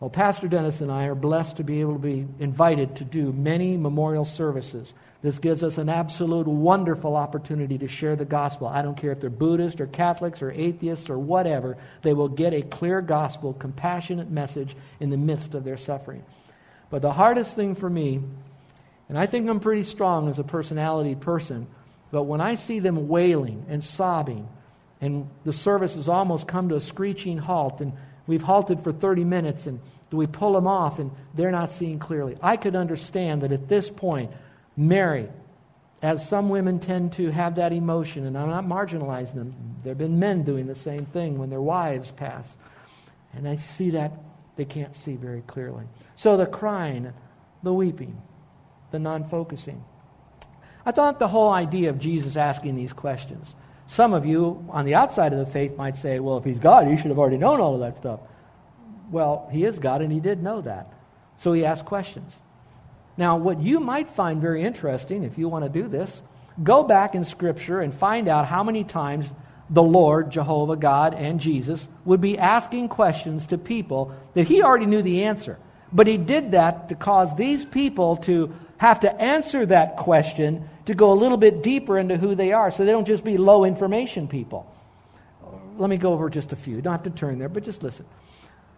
Well, 0.01 0.11
Pastor 0.11 0.49
Dennis 0.49 0.81
and 0.81 0.93
I 0.93 1.05
are 1.05 1.15
blessed 1.15 1.57
to 1.57 1.65
be 1.65 1.81
able 1.81 1.95
to 1.95 1.99
be 1.99 2.27
invited 2.39 2.97
to 2.97 3.05
do 3.05 3.33
many 3.33 3.77
memorial 3.77 4.27
services 4.27 4.93
this 5.27 5.41
gives 5.41 5.65
us 5.65 5.77
an 5.77 5.89
absolute 5.89 6.47
wonderful 6.47 7.17
opportunity 7.17 7.79
to 7.79 7.89
share 7.89 8.15
the 8.15 8.25
gospel. 8.25 8.69
I 8.69 8.83
don't 8.83 8.97
care 8.97 9.11
if 9.11 9.19
they're 9.19 9.29
Buddhists 9.29 9.81
or 9.81 9.89
Catholics 9.89 10.41
or 10.41 10.53
atheists 10.53 11.11
or 11.11 11.19
whatever, 11.19 11.77
they 12.03 12.13
will 12.13 12.29
get 12.29 12.55
a 12.55 12.63
clear 12.63 13.01
gospel, 13.01 13.53
compassionate 13.53 14.31
message 14.31 14.77
in 15.01 15.11
the 15.11 15.17
midst 15.17 15.55
of 15.55 15.65
their 15.65 15.79
suffering. 15.79 16.23
But 16.91 17.03
the 17.03 17.13
hardest 17.13 17.57
thing 17.57 17.75
for 17.75 17.91
me, 17.91 18.21
and 19.09 19.19
I 19.19 19.27
think 19.27 19.49
I'm 19.49 19.59
pretty 19.59 19.83
strong 19.83 20.29
as 20.29 20.39
a 20.39 20.45
personality 20.45 21.17
person, 21.17 21.67
but 22.13 22.23
when 22.23 22.41
I 22.41 22.55
see 22.55 22.79
them 22.79 23.09
wailing 23.09 23.67
and 23.69 23.83
sobbing, 23.83 24.49
and 25.01 25.29
the 25.45 25.53
service 25.53 25.95
has 25.95 26.09
almost 26.09 26.49
come 26.49 26.69
to 26.69 26.77
a 26.77 26.81
screeching 26.81 27.39
halt, 27.39 27.81
and 27.81 27.93
we've 28.27 28.43
halted 28.43 28.83
for 28.83 28.93
30 28.93 29.25
minutes, 29.25 29.67
and 29.67 29.81
do 30.11 30.17
we 30.17 30.27
pull 30.27 30.53
them 30.53 30.67
off, 30.67 30.99
and 30.99 31.11
they're 31.35 31.51
not 31.51 31.73
seeing 31.73 31.99
clearly. 31.99 32.37
I 32.43 32.57
could 32.57 32.77
understand 32.77 33.43
that 33.43 33.53
at 33.53 33.69
this 33.69 33.91
point, 33.91 34.31
Mary, 34.77 35.29
as 36.03 36.27
some 36.27 36.49
women 36.49 36.79
tend 36.79 37.15
to 37.15 37.31
have 37.31 37.57
that 37.57 37.73
emotion, 37.73 38.27
and 38.27 38.37
I'm 38.37 38.51
not 38.51 38.67
marginalizing 38.67 39.35
them. 39.35 39.55
There 39.83 39.91
have 39.91 39.99
been 39.99 40.19
men 40.19 40.43
doing 40.45 40.67
the 40.67 40.75
same 40.75 41.07
thing 41.07 41.39
when 41.39 41.51
their 41.51 41.61
wives 41.61 42.11
pass. 42.11 42.57
And 43.35 43.49
I 43.49 43.57
see 43.57 43.91
that 43.91 44.13
they 44.57 44.65
can't 44.65 44.95
see 44.95 45.17
very 45.17 45.43
clearly. 45.43 45.85
So 46.15 46.37
the 46.37 46.47
crying, 46.47 47.13
the 47.63 47.73
weeping, 47.73 48.21
the 48.91 48.99
non 48.99 49.25
focusing. 49.25 49.85
I 50.85 50.93
thought 50.93 51.19
the 51.19 51.29
whole 51.29 51.51
idea 51.51 51.91
of 51.91 51.99
Jesus 51.99 52.37
asking 52.37 52.77
these 52.77 52.93
questions. 52.93 53.55
Some 53.87 54.13
of 54.13 54.27
you 54.27 54.65
on 54.71 54.85
the 54.85 54.95
outside 54.95 55.33
of 55.33 55.39
the 55.39 55.47
faith 55.47 55.77
might 55.77 55.97
say, 55.97 56.19
well, 56.19 56.39
if 56.39 56.45
he's 56.45 56.59
God, 56.59 56.87
he 56.87 56.97
should 56.97 57.11
have 57.11 57.19
already 57.19 57.39
known 57.39 57.61
all 57.61 57.75
of 57.75 57.81
that 57.81 57.97
stuff. 57.97 58.21
Well, 59.11 59.49
he 59.53 59.65
is 59.65 59.79
God, 59.79 60.03
and 60.03 60.13
he 60.13 60.21
did 60.21 60.43
know 60.43 60.61
that. 60.63 60.93
So 61.39 61.53
he 61.53 61.65
asked 61.65 61.85
questions. 61.85 62.41
Now, 63.17 63.37
what 63.37 63.61
you 63.61 63.81
might 63.81 64.09
find 64.09 64.41
very 64.41 64.63
interesting, 64.63 65.23
if 65.23 65.39
you 65.39 65.49
want 65.49 65.65
to 65.65 65.71
do 65.71 65.89
this, 65.89 66.21
go 66.63 66.83
back 66.83 67.15
in 67.15 67.25
Scripture 67.25 67.81
and 67.81 67.95
find 67.95 68.29
out 68.29 68.47
how 68.47 68.65
many 68.65 68.85
times 68.85 69.31
the 69.71 69.83
Lord, 69.83 70.31
Jehovah, 70.31 70.77
God, 70.77 71.15
and 71.15 71.41
Jesus 71.41 71.89
would 72.05 72.21
be 72.21 72.39
asking 72.39 72.89
questions 72.89 73.47
to 73.49 73.59
people 73.59 74.15
that 74.35 74.49
he 74.49 74.63
already 74.63 74.87
knew 74.87 75.03
the 75.03 75.25
answer. 75.25 75.59
But 75.93 76.07
he 76.07 76.17
did 76.19 76.53
that 76.53 76.89
to 76.89 76.95
cause 76.95 77.35
these 77.37 77.65
people 77.65 78.17
to 78.19 78.55
have 78.79 79.01
to 79.01 79.21
answer 79.21 79.65
that 79.67 79.97
question 79.97 80.69
to 80.85 80.95
go 80.95 81.13
a 81.13 81.15
little 81.15 81.39
bit 81.39 81.63
deeper 81.63 81.99
into 81.99 82.17
who 82.17 82.35
they 82.35 82.53
are 82.53 82.71
so 82.71 82.85
they 82.85 82.93
don't 82.93 83.07
just 83.07 83.25
be 83.25 83.37
low 83.37 83.65
information 83.65 84.29
people. 84.29 84.73
Let 85.79 85.91
me 85.91 85.97
go 85.97 86.13
over 86.13 86.31
just 86.31 86.53
a 86.53 86.57
few. 86.57 86.77
You 86.77 86.83
don't 86.83 86.93
have 86.93 87.03
to 87.05 87.11
turn 87.11 87.39
there, 87.39 87.49
but 87.49 87.65
just 87.65 87.83
listen. 87.83 88.07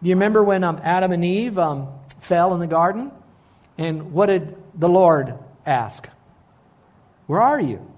Do 0.03 0.09
you 0.09 0.15
remember 0.15 0.43
when 0.43 0.65
um, 0.65 0.81
Adam 0.83 1.13
and 1.13 1.25
Eve 1.25 1.59
um, 1.59 1.89
fell 2.21 2.55
in 2.55 2.61
the 2.61 2.67
garden? 2.67 3.11
And 3.77 4.13
what 4.13 4.27
did 4.27 4.57
the 4.75 4.89
Lord 4.89 5.35
ask? 5.67 6.09
Where 7.27 7.41
are 7.41 7.61
you? 7.61 7.89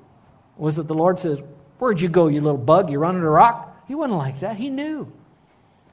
Was 0.56 0.78
it 0.78 0.86
the 0.86 0.94
Lord 0.94 1.20
says, 1.20 1.42
Where'd 1.78 2.00
you 2.00 2.08
go, 2.08 2.28
you 2.28 2.42
little 2.42 2.58
bug? 2.58 2.90
You 2.90 2.98
running 2.98 3.22
a 3.22 3.30
rock? 3.30 3.86
He 3.88 3.94
wasn't 3.94 4.18
like 4.18 4.40
that. 4.40 4.56
He 4.56 4.68
knew. 4.68 5.10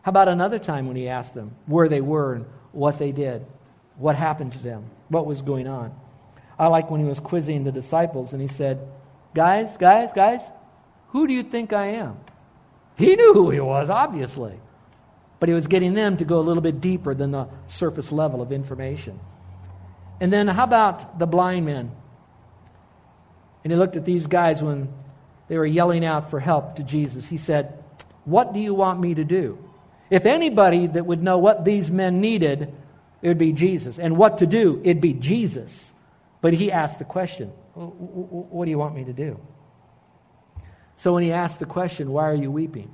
How 0.02 0.10
about 0.10 0.28
another 0.28 0.60
time 0.60 0.88
when 0.88 0.98
he 0.98 1.08
asked 1.08 1.34
them 1.34 1.56
where 1.66 1.88
they 1.88 2.02
were 2.02 2.34
and 2.34 2.46
what 2.74 3.00
they 3.00 3.14
did? 3.14 3.46
What 3.96 4.16
happened 4.16 4.52
to 4.54 4.60
them? 4.60 4.86
What 5.10 5.26
was 5.26 5.42
going 5.42 5.68
on? 5.68 5.94
I 6.60 6.68
like 6.68 6.90
when 6.90 7.00
he 7.00 7.08
was 7.08 7.20
quizzing 7.20 7.64
the 7.64 7.72
disciples 7.72 8.34
and 8.34 8.42
he 8.42 8.48
said, 8.48 8.80
Guys, 9.34 9.78
guys, 9.78 10.12
guys, 10.14 10.42
who 11.10 11.28
do 11.28 11.34
you 11.34 11.44
think 11.44 11.74
I 11.74 11.88
am? 11.88 12.18
He 12.98 13.16
knew 13.16 13.34
who 13.34 13.50
he 13.52 13.60
was, 13.60 13.90
obviously. 13.90 14.60
But 15.40 15.50
he 15.50 15.56
was 15.56 15.68
getting 15.68 15.94
them 15.94 16.18
to 16.18 16.26
go 16.26 16.40
a 16.40 16.42
little 16.42 16.64
bit 16.64 16.82
deeper 16.82 17.14
than 17.14 17.32
the 17.32 17.48
surface 17.68 18.12
level 18.12 18.42
of 18.42 18.52
information. 18.52 19.20
And 20.20 20.34
then, 20.34 20.48
how 20.48 20.64
about 20.64 21.20
the 21.20 21.28
blind 21.28 21.68
men? 21.68 21.92
And 23.64 23.72
he 23.72 23.78
looked 23.78 23.96
at 23.96 24.06
these 24.06 24.26
guys 24.26 24.64
when 24.64 24.92
they 25.48 25.58
were 25.58 25.66
yelling 25.66 26.04
out 26.04 26.32
for 26.32 26.40
help 26.40 26.78
to 26.78 26.84
Jesus. 26.84 27.28
He 27.28 27.38
said, 27.38 27.84
What 28.26 28.54
do 28.54 28.60
you 28.60 28.74
want 28.74 29.00
me 29.00 29.14
to 29.14 29.24
do? 29.24 29.64
If 30.10 30.26
anybody 30.26 30.88
that 30.88 31.06
would 31.06 31.22
know 31.22 31.38
what 31.38 31.66
these 31.66 31.92
men 31.92 32.22
needed, 32.22 32.74
it 33.28 33.32
would 33.32 33.38
be 33.38 33.52
Jesus. 33.52 34.00
And 34.00 34.16
what 34.16 34.38
to 34.38 34.48
do, 34.48 34.80
it'd 34.86 35.02
be 35.02 35.12
Jesus. 35.12 35.92
But 36.40 36.54
he 36.54 36.72
asked 36.72 36.98
the 36.98 37.04
question, 37.04 37.50
What 37.74 38.64
do 38.64 38.72
you 38.72 38.78
want 38.78 38.96
me 38.96 39.04
to 39.04 39.12
do? 39.12 39.38
So 40.96 41.14
when 41.14 41.24
he 41.24 41.34
asked 41.34 41.60
the 41.60 41.66
question, 41.66 42.10
Why 42.10 42.30
are 42.30 42.36
you 42.36 42.50
weeping? 42.50 42.90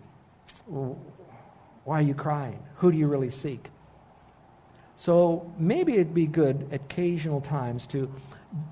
Why 0.65 2.00
are 2.00 2.02
you 2.02 2.15
crying? 2.15 2.58
Who 2.78 2.91
do 2.91 2.98
you 2.98 3.06
really 3.06 3.30
seek? 3.30 3.69
So 4.96 5.54
maybe 5.60 5.93
it'd 5.93 6.15
be 6.15 6.26
good 6.26 6.67
occasional 6.72 7.39
times 7.39 7.86
to 7.88 8.12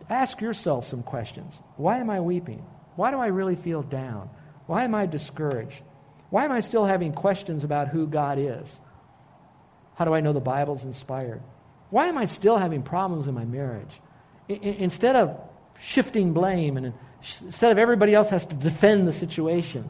ask 0.09 0.41
yourself 0.41 0.87
some 0.87 1.03
questions. 1.03 1.59
Why 1.77 1.99
am 1.99 2.09
I 2.09 2.21
weeping? 2.21 2.65
Why 2.95 3.11
do 3.11 3.19
I 3.19 3.27
really 3.27 3.55
feel 3.55 3.83
down? 3.83 4.31
Why 4.65 4.83
am 4.83 4.95
I 4.95 5.05
discouraged? 5.05 5.83
Why 6.31 6.43
am 6.43 6.51
I 6.51 6.61
still 6.61 6.85
having 6.85 7.13
questions 7.13 7.63
about 7.63 7.89
who 7.89 8.07
God 8.07 8.39
is? 8.39 8.79
How 10.01 10.05
do 10.05 10.15
I 10.15 10.21
know 10.21 10.33
the 10.33 10.39
Bible's 10.39 10.83
inspired? 10.83 11.43
Why 11.91 12.07
am 12.07 12.17
I 12.17 12.25
still 12.25 12.57
having 12.57 12.81
problems 12.81 13.27
in 13.27 13.35
my 13.35 13.45
marriage? 13.45 14.01
I- 14.49 14.53
instead 14.79 15.15
of 15.15 15.39
shifting 15.79 16.33
blame 16.33 16.75
and 16.75 16.93
instead 17.45 17.71
of 17.71 17.77
everybody 17.77 18.15
else 18.15 18.31
has 18.31 18.43
to 18.47 18.55
defend 18.55 19.07
the 19.07 19.13
situation, 19.13 19.87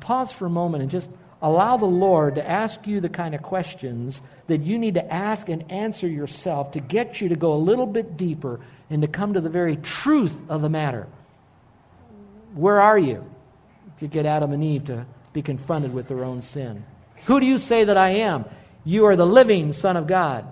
pause 0.00 0.30
for 0.30 0.44
a 0.44 0.50
moment 0.50 0.82
and 0.82 0.90
just 0.90 1.08
allow 1.40 1.78
the 1.78 1.86
Lord 1.86 2.34
to 2.34 2.46
ask 2.46 2.86
you 2.86 3.00
the 3.00 3.08
kind 3.08 3.34
of 3.34 3.40
questions 3.40 4.20
that 4.46 4.60
you 4.60 4.78
need 4.78 4.92
to 4.96 5.10
ask 5.10 5.48
and 5.48 5.72
answer 5.72 6.06
yourself 6.06 6.72
to 6.72 6.80
get 6.80 7.22
you 7.22 7.30
to 7.30 7.34
go 7.34 7.54
a 7.54 7.56
little 7.56 7.86
bit 7.86 8.18
deeper 8.18 8.60
and 8.90 9.00
to 9.00 9.08
come 9.08 9.32
to 9.32 9.40
the 9.40 9.48
very 9.48 9.76
truth 9.76 10.38
of 10.50 10.60
the 10.60 10.68
matter. 10.68 11.06
Where 12.54 12.78
are 12.78 12.98
you? 12.98 13.24
To 14.00 14.06
get 14.06 14.26
Adam 14.26 14.52
and 14.52 14.62
Eve 14.62 14.84
to 14.84 15.06
be 15.32 15.40
confronted 15.40 15.94
with 15.94 16.08
their 16.08 16.24
own 16.24 16.42
sin. 16.42 16.84
Who 17.24 17.40
do 17.40 17.46
you 17.46 17.56
say 17.56 17.84
that 17.84 17.96
I 17.96 18.10
am? 18.10 18.44
You 18.84 19.06
are 19.06 19.16
the 19.16 19.26
living 19.26 19.72
Son 19.72 19.96
of 19.96 20.06
God. 20.06 20.50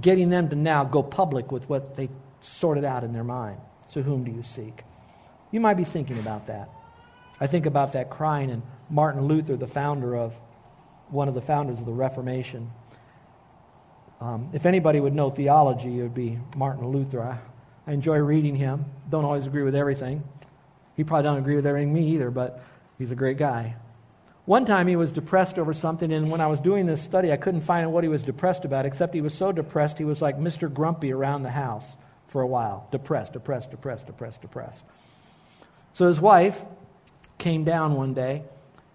Getting 0.00 0.30
them 0.30 0.48
to 0.48 0.56
now 0.56 0.84
go 0.84 1.02
public 1.02 1.52
with 1.52 1.68
what 1.68 1.96
they 1.96 2.08
sorted 2.40 2.84
out 2.84 3.04
in 3.04 3.12
their 3.12 3.24
mind. 3.24 3.58
So, 3.88 4.02
whom 4.02 4.24
do 4.24 4.32
you 4.32 4.42
seek? 4.42 4.84
You 5.50 5.60
might 5.60 5.74
be 5.74 5.84
thinking 5.84 6.18
about 6.18 6.46
that. 6.46 6.70
I 7.40 7.46
think 7.46 7.66
about 7.66 7.92
that 7.92 8.08
crying 8.08 8.50
in 8.50 8.62
Martin 8.88 9.26
Luther, 9.26 9.56
the 9.56 9.66
founder 9.66 10.16
of, 10.16 10.34
one 11.10 11.28
of 11.28 11.34
the 11.34 11.42
founders 11.42 11.78
of 11.78 11.86
the 11.86 11.92
Reformation. 11.92 12.70
Um, 14.20 14.48
if 14.52 14.64
anybody 14.64 15.00
would 15.00 15.14
know 15.14 15.28
theology, 15.28 15.98
it 15.98 16.02
would 16.02 16.14
be 16.14 16.38
Martin 16.56 16.88
Luther. 16.88 17.22
I, 17.22 17.38
I 17.86 17.92
enjoy 17.92 18.18
reading 18.18 18.56
him. 18.56 18.86
Don't 19.10 19.24
always 19.24 19.46
agree 19.46 19.62
with 19.62 19.74
everything. 19.74 20.22
He 20.96 21.04
probably 21.04 21.24
don't 21.24 21.38
agree 21.38 21.56
with 21.56 21.66
everything 21.66 21.92
me 21.92 22.08
either, 22.10 22.30
but 22.30 22.64
he's 22.98 23.10
a 23.10 23.16
great 23.16 23.36
guy. 23.36 23.76
One 24.44 24.64
time 24.64 24.88
he 24.88 24.96
was 24.96 25.12
depressed 25.12 25.58
over 25.58 25.72
something, 25.72 26.12
and 26.12 26.30
when 26.30 26.40
I 26.40 26.48
was 26.48 26.58
doing 26.58 26.86
this 26.86 27.00
study, 27.00 27.30
I 27.30 27.36
couldn't 27.36 27.60
find 27.60 27.86
out 27.86 27.92
what 27.92 28.02
he 28.02 28.08
was 28.08 28.24
depressed 28.24 28.64
about, 28.64 28.86
except 28.86 29.14
he 29.14 29.20
was 29.20 29.34
so 29.34 29.52
depressed 29.52 29.98
he 29.98 30.04
was 30.04 30.20
like 30.20 30.36
Mr. 30.36 30.72
Grumpy 30.72 31.12
around 31.12 31.44
the 31.44 31.50
house 31.50 31.96
for 32.26 32.42
a 32.42 32.46
while. 32.46 32.88
Depressed, 32.90 33.34
depressed, 33.34 33.70
depressed, 33.70 34.06
depressed, 34.06 34.42
depressed. 34.42 34.82
So 35.92 36.08
his 36.08 36.20
wife 36.20 36.60
came 37.38 37.62
down 37.62 37.94
one 37.94 38.14
day, 38.14 38.42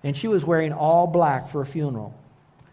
and 0.04 0.18
she 0.18 0.28
was 0.28 0.44
wearing 0.44 0.74
all 0.74 1.08
black 1.08 1.48
for 1.48 1.62
a 1.62 1.66
funeral. 1.66 2.14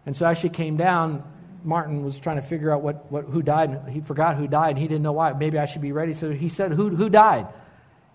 And 0.05 0.17
so 0.17 0.27
as 0.27 0.39
she 0.39 0.49
came 0.49 0.77
down, 0.77 1.23
Martin 1.63 2.05
was 2.05 2.19
trying 2.19 2.37
to 2.37 2.43
figure 2.43 2.73
out 2.73 2.83
what, 2.83 3.11
what, 3.11 3.27
who 3.27 3.41
died. 3.41 3.89
He 3.89 4.01
forgot 4.01 4.37
who 4.37 4.49
died. 4.49 4.79
He 4.79 4.89
didn't 4.89 5.03
know 5.03 5.13
why. 5.13 5.33
Maybe 5.33 5.59
I 5.59 5.67
should 5.67 5.81
be 5.81 5.93
ready. 5.93 6.13
So 6.13 6.33
he 6.33 6.49
said, 6.49 6.73
who, 6.73 6.91
who 6.91 7.09
died? 7.09 7.47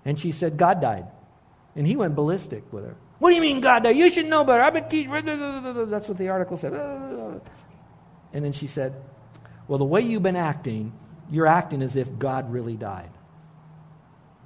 And 0.03 0.19
she 0.19 0.31
said, 0.31 0.57
God 0.57 0.81
died. 0.81 1.07
And 1.75 1.87
he 1.87 1.95
went 1.95 2.15
ballistic 2.15 2.71
with 2.73 2.83
her. 2.85 2.95
What 3.19 3.29
do 3.29 3.35
you 3.35 3.41
mean 3.41 3.59
God? 3.59 3.85
You 3.85 4.09
should 4.09 4.25
know 4.25 4.43
better. 4.43 4.61
I've 4.61 4.73
been 4.73 4.87
teaching. 4.87 5.11
That's 5.11 6.07
what 6.07 6.17
the 6.17 6.29
article 6.29 6.57
said. 6.57 6.73
And 8.33 8.43
then 8.45 8.53
she 8.53 8.67
said, 8.67 8.95
Well, 9.67 9.77
the 9.77 9.85
way 9.85 10.01
you've 10.01 10.23
been 10.23 10.37
acting, 10.37 10.93
you're 11.29 11.47
acting 11.47 11.81
as 11.81 11.95
if 11.95 12.17
God 12.17 12.51
really 12.51 12.75
died. 12.75 13.11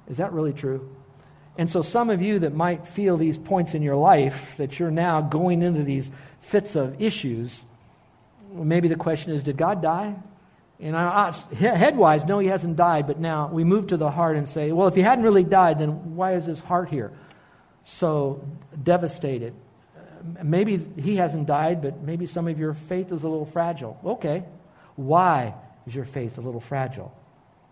Is 0.08 0.18
that 0.18 0.32
really 0.32 0.52
true? 0.52 0.94
And 1.56 1.70
so, 1.70 1.82
some 1.82 2.10
of 2.10 2.20
you 2.20 2.40
that 2.40 2.52
might 2.52 2.86
feel 2.86 3.16
these 3.16 3.38
points 3.38 3.74
in 3.74 3.82
your 3.82 3.96
life 3.96 4.56
that 4.56 4.78
you're 4.80 4.90
now 4.90 5.20
going 5.20 5.62
into 5.62 5.84
these 5.84 6.10
fits 6.40 6.74
of 6.74 7.00
issues, 7.00 7.64
maybe 8.52 8.88
the 8.88 8.96
question 8.96 9.32
is 9.32 9.44
Did 9.44 9.56
God 9.56 9.80
die? 9.80 10.16
And 10.80 10.96
I, 10.96 11.30
headwise, 11.30 12.26
no, 12.26 12.40
he 12.40 12.48
hasn't 12.48 12.74
died, 12.74 13.06
but 13.06 13.20
now 13.20 13.48
we 13.48 13.62
move 13.62 13.86
to 13.86 13.96
the 13.96 14.10
heart 14.10 14.36
and 14.36 14.48
say, 14.48 14.72
Well, 14.72 14.88
if 14.88 14.96
he 14.96 15.02
hadn't 15.02 15.22
really 15.22 15.44
died, 15.44 15.78
then 15.78 16.16
why 16.16 16.34
is 16.34 16.44
his 16.44 16.58
heart 16.58 16.88
here 16.88 17.12
so 17.84 18.44
devastated? 18.82 19.54
Uh, 19.96 20.42
maybe 20.42 20.84
he 21.00 21.16
hasn't 21.16 21.46
died, 21.46 21.82
but 21.82 22.00
maybe 22.00 22.26
some 22.26 22.48
of 22.48 22.58
your 22.58 22.74
faith 22.74 23.12
is 23.12 23.22
a 23.22 23.28
little 23.28 23.46
fragile. 23.46 23.98
Okay. 24.04 24.44
Why 24.96 25.54
is 25.86 25.94
your 25.94 26.04
faith 26.04 26.38
a 26.38 26.40
little 26.40 26.60
fragile? 26.60 27.14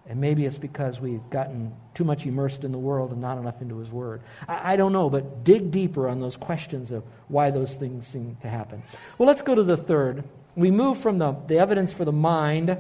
And 0.09 0.21
maybe 0.21 0.45
it's 0.45 0.59
because 0.59 1.01
we've 1.01 1.29
gotten 1.31 1.73
too 1.95 2.05
much 2.05 2.27
immersed 2.27 2.65
in 2.65 2.73
the 2.73 2.79
world 2.79 3.13
and 3.13 3.21
not 3.21 3.39
enough 3.39 3.63
into 3.63 3.79
His 3.79 3.93
Word. 3.93 4.21
I, 4.49 4.73
I, 4.73 4.77
don't 4.77 4.93
know, 4.93 5.09
but 5.09 5.45
dig 5.45 5.71
deeper 5.71 6.09
on 6.09 6.21
those 6.21 6.37
questions 6.37 6.91
of 6.91 7.05
why 7.29 7.51
those 7.51 7.77
things 7.77 8.09
seem 8.09 8.37
to 8.43 8.49
happen. 8.49 8.83
Well, 9.17 9.29
let's 9.29 9.43
go 9.43 9.55
to 9.55 9.63
the 9.63 9.77
third. 9.77 10.25
We 10.57 10.73
move 10.73 10.99
from 10.99 11.19
the, 11.19 11.33
the 11.47 11.59
evidence 11.59 11.93
for 11.93 12.05
the 12.05 12.13
mind 12.13 12.77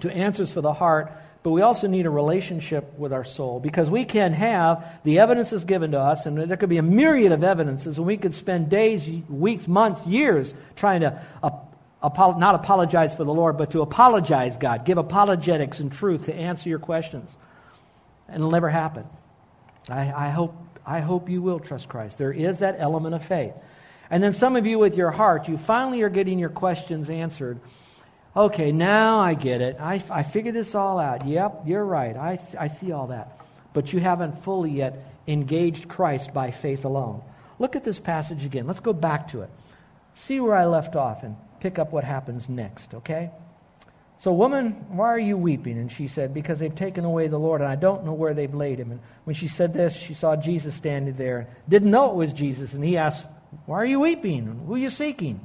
to 0.00 0.10
answers 0.10 0.50
for 0.50 0.62
the 0.62 0.72
heart, 0.72 1.12
but 1.48 1.52
we 1.52 1.62
also 1.62 1.86
need 1.86 2.04
a 2.04 2.10
relationship 2.10 2.98
with 2.98 3.10
our 3.10 3.24
soul 3.24 3.58
because 3.58 3.88
we 3.88 4.04
can 4.04 4.34
have 4.34 4.86
the 5.02 5.20
evidences 5.20 5.64
given 5.64 5.92
to 5.92 5.98
us, 5.98 6.26
and 6.26 6.36
there 6.36 6.58
could 6.58 6.68
be 6.68 6.76
a 6.76 6.82
myriad 6.82 7.32
of 7.32 7.42
evidences, 7.42 7.96
and 7.96 8.06
we 8.06 8.18
could 8.18 8.34
spend 8.34 8.68
days, 8.68 9.08
weeks, 9.30 9.66
months, 9.66 10.06
years 10.06 10.52
trying 10.76 11.00
to. 11.00 11.24
Uh, 11.42 11.48
not 12.02 12.54
apologize 12.54 13.14
for 13.14 13.24
the 13.24 13.32
Lord, 13.32 13.56
but 13.56 13.70
to 13.70 13.80
apologize, 13.80 14.58
God. 14.58 14.84
Give 14.84 14.98
apologetics 14.98 15.80
and 15.80 15.90
truth 15.90 16.26
to 16.26 16.34
answer 16.34 16.68
your 16.68 16.78
questions. 16.78 17.34
And 18.28 18.36
it'll 18.36 18.50
never 18.50 18.68
happen. 18.68 19.06
I, 19.88 20.12
I, 20.12 20.28
hope, 20.28 20.54
I 20.84 21.00
hope 21.00 21.30
you 21.30 21.40
will 21.40 21.60
trust 21.60 21.88
Christ. 21.88 22.18
There 22.18 22.30
is 22.30 22.58
that 22.58 22.76
element 22.78 23.14
of 23.14 23.24
faith. 23.24 23.54
And 24.10 24.22
then 24.22 24.34
some 24.34 24.54
of 24.54 24.66
you, 24.66 24.78
with 24.78 24.98
your 24.98 25.10
heart, 25.10 25.48
you 25.48 25.56
finally 25.56 26.02
are 26.02 26.10
getting 26.10 26.38
your 26.38 26.50
questions 26.50 27.08
answered. 27.08 27.58
Okay, 28.38 28.70
now 28.70 29.18
I 29.18 29.34
get 29.34 29.60
it. 29.60 29.78
I, 29.80 30.00
I 30.10 30.22
figured 30.22 30.54
this 30.54 30.76
all 30.76 31.00
out. 31.00 31.26
Yep, 31.26 31.62
you're 31.66 31.84
right. 31.84 32.16
I, 32.16 32.38
I 32.56 32.68
see 32.68 32.92
all 32.92 33.08
that. 33.08 33.36
But 33.72 33.92
you 33.92 33.98
haven't 33.98 34.30
fully 34.30 34.70
yet 34.70 35.12
engaged 35.26 35.88
Christ 35.88 36.32
by 36.32 36.52
faith 36.52 36.84
alone. 36.84 37.20
Look 37.58 37.74
at 37.74 37.82
this 37.82 37.98
passage 37.98 38.44
again. 38.44 38.68
Let's 38.68 38.78
go 38.78 38.92
back 38.92 39.26
to 39.28 39.40
it. 39.40 39.50
See 40.14 40.38
where 40.38 40.54
I 40.54 40.66
left 40.66 40.94
off 40.94 41.24
and 41.24 41.34
pick 41.58 41.80
up 41.80 41.90
what 41.90 42.04
happens 42.04 42.48
next, 42.48 42.94
okay? 42.94 43.32
So, 44.20 44.32
woman, 44.32 44.86
why 44.90 45.08
are 45.08 45.18
you 45.18 45.36
weeping? 45.36 45.76
And 45.76 45.90
she 45.90 46.06
said, 46.06 46.32
Because 46.32 46.60
they've 46.60 46.72
taken 46.72 47.04
away 47.04 47.26
the 47.26 47.40
Lord, 47.40 47.60
and 47.60 47.68
I 47.68 47.74
don't 47.74 48.04
know 48.04 48.12
where 48.12 48.34
they've 48.34 48.54
laid 48.54 48.78
him. 48.78 48.92
And 48.92 49.00
when 49.24 49.34
she 49.34 49.48
said 49.48 49.74
this, 49.74 49.96
she 49.96 50.14
saw 50.14 50.36
Jesus 50.36 50.76
standing 50.76 51.14
there, 51.14 51.38
and 51.38 51.48
didn't 51.68 51.90
know 51.90 52.10
it 52.12 52.14
was 52.14 52.32
Jesus, 52.32 52.72
and 52.72 52.84
he 52.84 52.96
asked, 52.96 53.26
Why 53.66 53.78
are 53.78 53.84
you 53.84 53.98
weeping? 53.98 54.62
Who 54.64 54.76
are 54.76 54.78
you 54.78 54.90
seeking? 54.90 55.40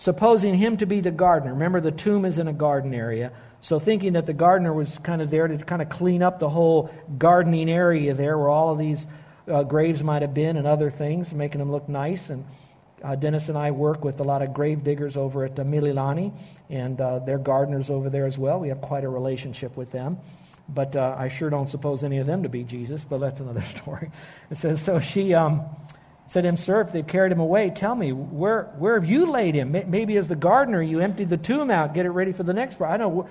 Supposing 0.00 0.54
him 0.54 0.78
to 0.78 0.86
be 0.86 1.02
the 1.02 1.10
gardener. 1.10 1.52
Remember, 1.52 1.78
the 1.78 1.92
tomb 1.92 2.24
is 2.24 2.38
in 2.38 2.48
a 2.48 2.54
garden 2.54 2.94
area. 2.94 3.32
So, 3.60 3.78
thinking 3.78 4.14
that 4.14 4.24
the 4.24 4.32
gardener 4.32 4.72
was 4.72 4.96
kind 5.00 5.20
of 5.20 5.28
there 5.28 5.46
to 5.46 5.58
kind 5.58 5.82
of 5.82 5.90
clean 5.90 6.22
up 6.22 6.38
the 6.38 6.48
whole 6.48 6.90
gardening 7.18 7.68
area 7.68 8.14
there 8.14 8.38
where 8.38 8.48
all 8.48 8.70
of 8.70 8.78
these 8.78 9.06
uh, 9.46 9.62
graves 9.62 10.02
might 10.02 10.22
have 10.22 10.32
been 10.32 10.56
and 10.56 10.66
other 10.66 10.90
things, 10.90 11.34
making 11.34 11.58
them 11.58 11.70
look 11.70 11.86
nice. 11.86 12.30
And 12.30 12.46
uh, 13.04 13.14
Dennis 13.14 13.50
and 13.50 13.58
I 13.58 13.72
work 13.72 14.02
with 14.02 14.20
a 14.20 14.24
lot 14.24 14.40
of 14.40 14.54
grave 14.54 14.84
diggers 14.84 15.18
over 15.18 15.44
at 15.44 15.58
uh, 15.58 15.64
Mililani, 15.64 16.32
and 16.70 16.98
uh, 16.98 17.18
they're 17.18 17.36
gardeners 17.36 17.90
over 17.90 18.08
there 18.08 18.24
as 18.24 18.38
well. 18.38 18.58
We 18.58 18.68
have 18.68 18.80
quite 18.80 19.04
a 19.04 19.08
relationship 19.10 19.76
with 19.76 19.92
them. 19.92 20.16
But 20.66 20.96
uh, 20.96 21.14
I 21.18 21.28
sure 21.28 21.50
don't 21.50 21.68
suppose 21.68 22.02
any 22.02 22.16
of 22.16 22.26
them 22.26 22.44
to 22.44 22.48
be 22.48 22.64
Jesus, 22.64 23.04
but 23.04 23.18
that's 23.18 23.40
another 23.40 23.60
story. 23.76 24.10
It 24.50 24.56
says, 24.56 24.80
So 24.80 24.98
she 24.98 25.34
um, 25.34 25.66
said 26.30 26.42
to 26.42 26.48
him, 26.48 26.56
Sir, 26.56 26.80
if 26.80 26.92
they've 26.92 27.06
carried 27.06 27.32
him 27.32 27.40
away, 27.40 27.70
tell 27.70 27.94
me, 27.94 28.12
where, 28.12 28.72
where 28.78 28.98
have 28.98 29.08
you 29.08 29.30
laid 29.30 29.54
him? 29.54 29.72
Maybe 29.72 30.16
as 30.16 30.28
the 30.28 30.36
gardener, 30.36 30.80
you 30.80 31.00
emptied 31.00 31.28
the 31.28 31.36
tomb 31.36 31.70
out, 31.70 31.92
get 31.92 32.06
it 32.06 32.10
ready 32.10 32.32
for 32.32 32.44
the 32.44 32.54
next 32.54 32.78
part. 32.78 32.92
I 32.92 32.96
know, 32.96 33.28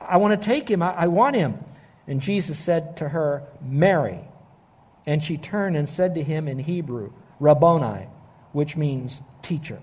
I 0.00 0.16
want 0.18 0.40
to 0.40 0.46
take 0.48 0.70
him, 0.70 0.80
I, 0.80 0.92
I 0.92 1.06
want 1.08 1.34
him. 1.36 1.58
And 2.06 2.20
Jesus 2.20 2.58
said 2.58 2.96
to 2.98 3.08
her, 3.08 3.42
Mary. 3.60 4.20
And 5.04 5.22
she 5.22 5.36
turned 5.36 5.76
and 5.76 5.88
said 5.88 6.14
to 6.14 6.22
him 6.22 6.46
in 6.46 6.60
Hebrew, 6.60 7.12
Rabboni 7.40 8.06
which 8.56 8.74
means 8.74 9.20
teacher. 9.42 9.82